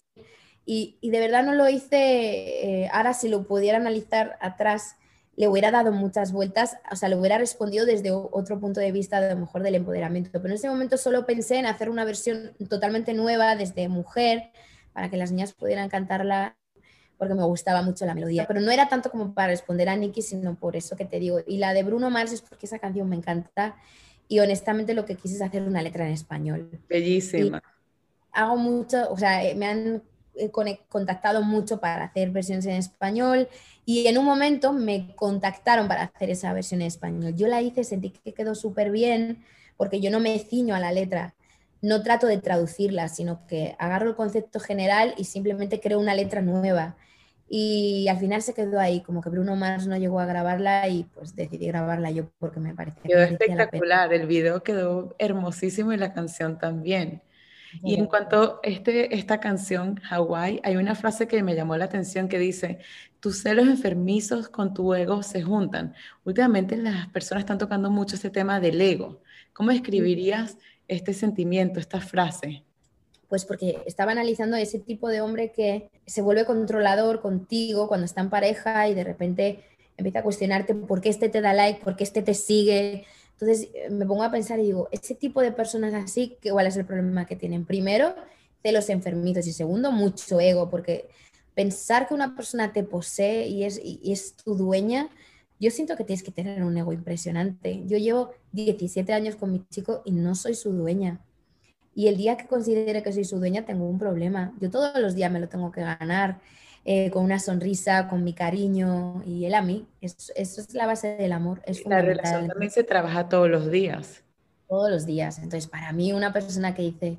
y, 0.65 0.97
de 1.01 1.19
verdad 1.19 1.43
no 1.45 1.54
lo 1.54 1.69
hice, 1.69 2.84
eh, 2.84 2.89
ahora 2.91 3.13
si 3.13 3.30
lo 3.30 3.47
pudiera 3.47 3.78
analizar 3.78 4.38
atrás, 4.41 4.95
le 5.36 5.48
hubiera 5.48 5.71
dado 5.71 5.91
muchas 5.91 6.32
vueltas, 6.32 6.78
o 6.91 6.95
sea, 6.95 7.10
le 7.10 7.15
hubiera 7.15 7.38
respondido 7.38 7.86
desde 7.86 8.12
otro 8.12 8.60
punto 8.60 8.80
de 8.80 8.91
vista, 8.91 9.19
de 9.19 9.34
lo 9.34 9.39
mejor 9.41 9.63
del 9.63 9.76
empoderamiento, 9.76 10.32
pero 10.32 10.48
en 10.48 10.54
ese 10.54 10.69
momento 10.69 10.98
solo 10.98 11.26
pensé 11.26 11.58
en 11.58 11.65
hacer 11.65 11.89
una 11.89 12.06
versión 12.06 12.54
totalmente 12.69 13.13
nueva 13.13 13.56
desde 13.56 13.89
mujer, 13.89 14.52
para 14.93 15.10
que 15.10 15.17
las 15.17 15.32
niñas 15.32 15.54
pudieran 15.54 15.89
cantarla 15.89 16.58
porque 17.17 17.34
me 17.34 17.43
gustaba 17.43 17.82
mucho 17.82 18.06
la 18.06 18.13
melodía, 18.13 18.45
pero 18.48 18.62
no 18.62 18.71
era 18.71 18.88
tanto 18.88 19.10
como 19.10 19.34
para 19.34 19.50
responder 19.50 19.89
a 19.89 19.95
Nicky, 19.95 20.21
sino 20.21 20.56
por 20.56 20.76
eso 20.76 20.95
que 20.95 21.06
te 21.06 21.19
digo. 21.19 21.39
Y 21.45 21.58
la 21.58 21.74
de 21.74 21.84
Bruno 21.84 22.10
Mars 22.10 22.32
es 22.32 22.41
porque 22.41 22.65
esa 22.65 22.80
canción 22.80 23.08
me 23.10 23.15
encanta 23.15 23.76
y 24.28 24.39
honestamente 24.39 24.93
lo 24.93 25.06
que 25.06 25.15
quise 25.15 25.36
es 25.36 25.41
hacer 25.41 25.63
una 25.63 25.82
letra 25.82 26.06
en 26.06 26.13
español. 26.13 26.69
Bellísima. 26.89 27.62
hago 28.32 28.58
mucho, 28.58 29.10
o 29.10 29.17
sea, 29.17 29.41
me 29.56 29.65
han 29.65 30.04
contactado 30.89 31.43
mucho 31.43 31.80
para 31.80 32.06
hacer 32.06 32.32
versiones 32.32 32.65
en 32.65 32.74
español 32.74 33.48
y 33.86 34.08
en 34.08 34.17
un 34.17 34.26
momento 34.26 34.74
me 34.74 35.15
contactaron 35.15 35.88
para 35.88 36.04
hacer 36.04 36.30
esa 36.30 36.54
versión 36.54 36.82
en 36.82 36.88
español. 36.88 37.36
Yo 37.36 37.48
la 37.48 37.62
hice, 37.62 37.84
sentí 37.84 38.12
que 38.12 38.34
quedó 38.34 38.56
súper 38.56 38.91
bien 38.91 39.43
porque 39.78 40.00
yo 40.00 40.10
no 40.12 40.19
me 40.19 40.39
ciño 40.39 40.76
a 40.76 40.80
la 40.80 40.91
letra 40.91 41.36
no 41.86 42.02
trato 42.02 42.26
de 42.28 42.39
traducirla, 42.39 43.08
sino 43.10 43.45
que 43.48 43.76
agarro 43.78 44.10
el 44.10 44.15
concepto 44.15 44.60
general 44.60 45.13
y 45.17 45.26
simplemente 45.26 45.80
creo 45.80 46.00
una 46.00 46.15
letra 46.15 46.41
nueva. 46.41 46.98
Y 47.48 48.08
al 48.08 48.17
final 48.17 48.41
se 48.41 48.56
quedó 48.56 48.80
ahí, 48.80 49.02
como 49.02 49.21
que 49.21 49.30
Bruno 49.30 49.56
Mars 49.56 49.86
no 49.86 49.95
llegó 49.95 50.19
a 50.19 50.26
grabarla 50.26 50.88
y 50.89 51.04
pues 51.04 51.36
decidí 51.36 51.67
grabarla 51.67 52.10
yo 52.10 52.32
porque 52.39 52.60
me 52.60 52.74
parece 52.74 52.98
quedó 53.04 53.21
espectacular, 53.21 54.12
el 54.13 54.26
video 54.26 54.63
quedó 54.63 55.15
hermosísimo 55.19 55.93
y 55.93 55.98
la 55.98 56.12
canción 56.12 56.58
también. 56.58 57.21
Y 57.83 57.95
en 57.95 58.05
cuanto 58.05 58.41
a 58.41 58.59
este, 58.63 59.15
esta 59.15 59.39
canción, 59.39 59.99
Hawaii, 60.09 60.61
hay 60.63 60.77
una 60.77 60.95
frase 60.95 61.27
que 61.27 61.43
me 61.43 61.55
llamó 61.55 61.77
la 61.77 61.85
atención 61.85 62.27
que 62.27 62.39
dice, 62.39 62.79
tus 63.19 63.41
celos 63.41 63.67
enfermizos 63.67 64.49
con 64.49 64.73
tu 64.73 64.93
ego 64.93 65.23
se 65.23 65.41
juntan. 65.41 65.93
Últimamente 66.23 66.77
las 66.77 67.07
personas 67.09 67.43
están 67.43 67.57
tocando 67.57 67.89
mucho 67.89 68.15
ese 68.15 68.29
tema 68.29 68.59
del 68.59 68.79
ego. 68.81 69.21
¿Cómo 69.53 69.71
escribirías 69.71 70.57
este 70.88 71.13
sentimiento, 71.13 71.79
esta 71.79 72.01
frase? 72.01 72.63
Pues 73.27 73.45
porque 73.45 73.81
estaba 73.85 74.11
analizando 74.11 74.55
ese 74.57 74.79
tipo 74.79 75.09
de 75.09 75.21
hombre 75.21 75.51
que 75.51 75.89
se 76.05 76.21
vuelve 76.21 76.45
controlador 76.45 77.21
contigo 77.21 77.88
cuando 77.88 78.05
está 78.05 78.21
en 78.21 78.29
pareja 78.29 78.88
y 78.88 78.93
de 78.93 79.03
repente 79.03 79.63
empieza 79.97 80.19
a 80.19 80.23
cuestionarte 80.23 80.75
por 80.75 81.01
qué 81.01 81.09
este 81.09 81.29
te 81.29 81.41
da 81.41 81.53
like, 81.53 81.83
por 81.83 81.95
qué 81.95 82.03
este 82.03 82.21
te 82.21 82.33
sigue. 82.33 83.05
Entonces 83.39 83.69
eh, 83.74 83.89
me 83.89 84.06
pongo 84.06 84.24
a 84.24 84.32
pensar 84.32 84.60
y 84.60 84.63
digo, 84.63 84.88
ese 84.91 85.15
tipo 85.15 85.41
de 85.41 85.52
personas 85.52 85.93
así, 85.93 86.38
¿cuál 86.50 86.67
es 86.67 86.78
el 86.78 86.86
problema 86.86 87.26
que 87.26 87.36
tienen? 87.36 87.65
Primero, 87.65 88.15
celos 88.63 88.89
enfermitos 88.89 89.45
y 89.48 89.54
segundo, 89.54 89.91
mucho 89.91 90.39
ego, 90.39 90.69
porque 90.69 91.10
pensar 91.54 92.08
que 92.08 92.13
una 92.13 92.36
persona 92.36 92.74
te 92.74 92.84
posee 92.84 93.48
y 93.48 93.63
es, 93.63 93.80
y 93.84 94.12
es 94.12 94.36
tu 94.36 94.56
dueña, 94.56 95.10
yo 95.60 95.71
siento 95.71 95.95
que 95.95 96.04
tienes 96.04 96.24
que 96.24 96.32
tener 96.32 96.63
un 96.63 96.78
ego 96.78 96.91
impresionante. 96.91 97.84
Yo 97.86 97.98
llevo 97.98 98.32
17 98.52 99.13
años 99.13 99.36
con 99.36 99.52
mi 99.52 99.65
chico 99.69 100.02
y 100.06 100.12
no 100.12 100.36
soy 100.36 100.54
su 100.56 100.71
dueña. 100.74 101.21
Y 101.93 102.08
el 102.08 102.17
día 102.17 102.36
que 102.36 102.45
considere 102.45 103.04
que 103.04 103.13
soy 103.13 103.24
su 103.24 103.39
dueña, 103.39 103.65
tengo 103.65 103.88
un 103.88 103.98
problema. 103.98 104.54
Yo 104.60 104.69
todos 104.69 105.00
los 105.00 105.15
días 105.15 105.32
me 105.32 105.39
lo 105.39 105.48
tengo 105.48 105.71
que 105.71 105.82
ganar 105.82 106.41
eh, 106.86 107.10
con 107.10 107.24
una 107.24 107.39
sonrisa, 107.39 108.08
con 108.08 108.24
mi 108.24 108.34
cariño 108.34 109.24
y 109.26 109.45
él 109.45 109.56
a 109.56 109.62
mí. 109.62 109.88
Eso, 110.02 110.32
es 110.36 110.74
la 110.74 110.86
base 110.86 111.15
del 111.17 111.34
amor. 111.34 111.62
Es 111.65 111.86
la 111.86 112.02
relación 112.02 112.48
también 112.48 112.71
se 112.71 112.84
trabaja 112.84 113.28
todos 113.28 113.50
los 113.50 113.71
días. 113.71 114.24
Todos 114.69 114.91
los 114.91 115.06
días. 115.06 115.39
Entonces, 115.39 115.67
para 115.67 115.91
mí, 115.93 116.13
una 116.13 116.32
persona 116.32 116.74
que 116.74 116.84
dice, 116.84 117.17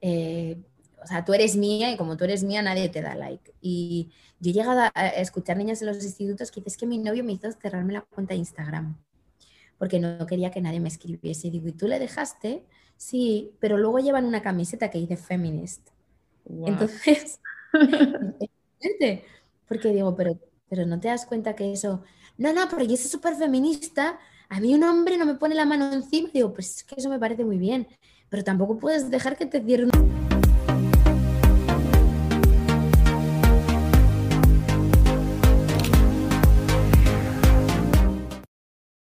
eh, 0.00 0.56
o 1.02 1.06
sea, 1.06 1.24
tú 1.24 1.34
eres 1.34 1.56
mía 1.56 1.90
y 1.90 1.96
como 1.96 2.16
tú 2.16 2.24
eres 2.24 2.44
mía 2.44 2.62
nadie 2.62 2.88
te 2.88 3.02
da 3.02 3.14
like. 3.14 3.52
Y 3.60 4.10
yo 4.40 4.50
he 4.50 4.54
llegado 4.54 4.90
a 4.94 5.08
escuchar 5.08 5.56
niñas 5.56 5.82
en 5.82 5.88
los 5.88 6.02
institutos 6.02 6.50
que 6.50 6.60
dicen 6.60 6.80
que 6.80 6.86
mi 6.86 6.98
novio 6.98 7.24
me 7.24 7.32
hizo 7.32 7.50
cerrarme 7.52 7.92
la 7.92 8.02
cuenta 8.02 8.34
de 8.34 8.38
Instagram 8.38 8.96
porque 9.82 9.98
no 9.98 10.28
quería 10.28 10.52
que 10.52 10.60
nadie 10.60 10.78
me 10.78 10.86
escribiese. 10.86 11.48
Y 11.48 11.50
digo, 11.50 11.66
¿y 11.66 11.72
tú 11.72 11.88
le 11.88 11.98
dejaste? 11.98 12.64
Sí, 12.96 13.50
pero 13.58 13.76
luego 13.76 13.98
llevan 13.98 14.26
una 14.26 14.40
camiseta 14.40 14.90
que 14.90 14.98
dice 14.98 15.16
feminist. 15.16 15.88
Entonces, 16.46 17.40
porque 19.66 19.88
digo, 19.88 20.14
pero, 20.14 20.38
pero 20.68 20.86
no 20.86 21.00
te 21.00 21.08
das 21.08 21.26
cuenta 21.26 21.54
que 21.54 21.72
eso, 21.72 22.02
no, 22.38 22.52
no, 22.52 22.68
pero 22.68 22.84
yo 22.84 22.96
soy 22.96 23.10
súper 23.10 23.36
feminista, 23.36 24.18
a 24.48 24.60
mí 24.60 24.74
un 24.74 24.84
hombre 24.84 25.16
no 25.16 25.26
me 25.26 25.34
pone 25.34 25.54
la 25.54 25.64
mano 25.64 25.92
encima, 25.92 26.28
digo, 26.32 26.52
pues 26.52 26.76
es 26.76 26.84
que 26.84 26.96
eso 26.98 27.08
me 27.08 27.18
parece 27.18 27.44
muy 27.44 27.58
bien, 27.58 27.88
pero 28.28 28.44
tampoco 28.44 28.78
puedes 28.78 29.10
dejar 29.10 29.36
que 29.36 29.46
te 29.46 29.60
cierren 29.62 29.90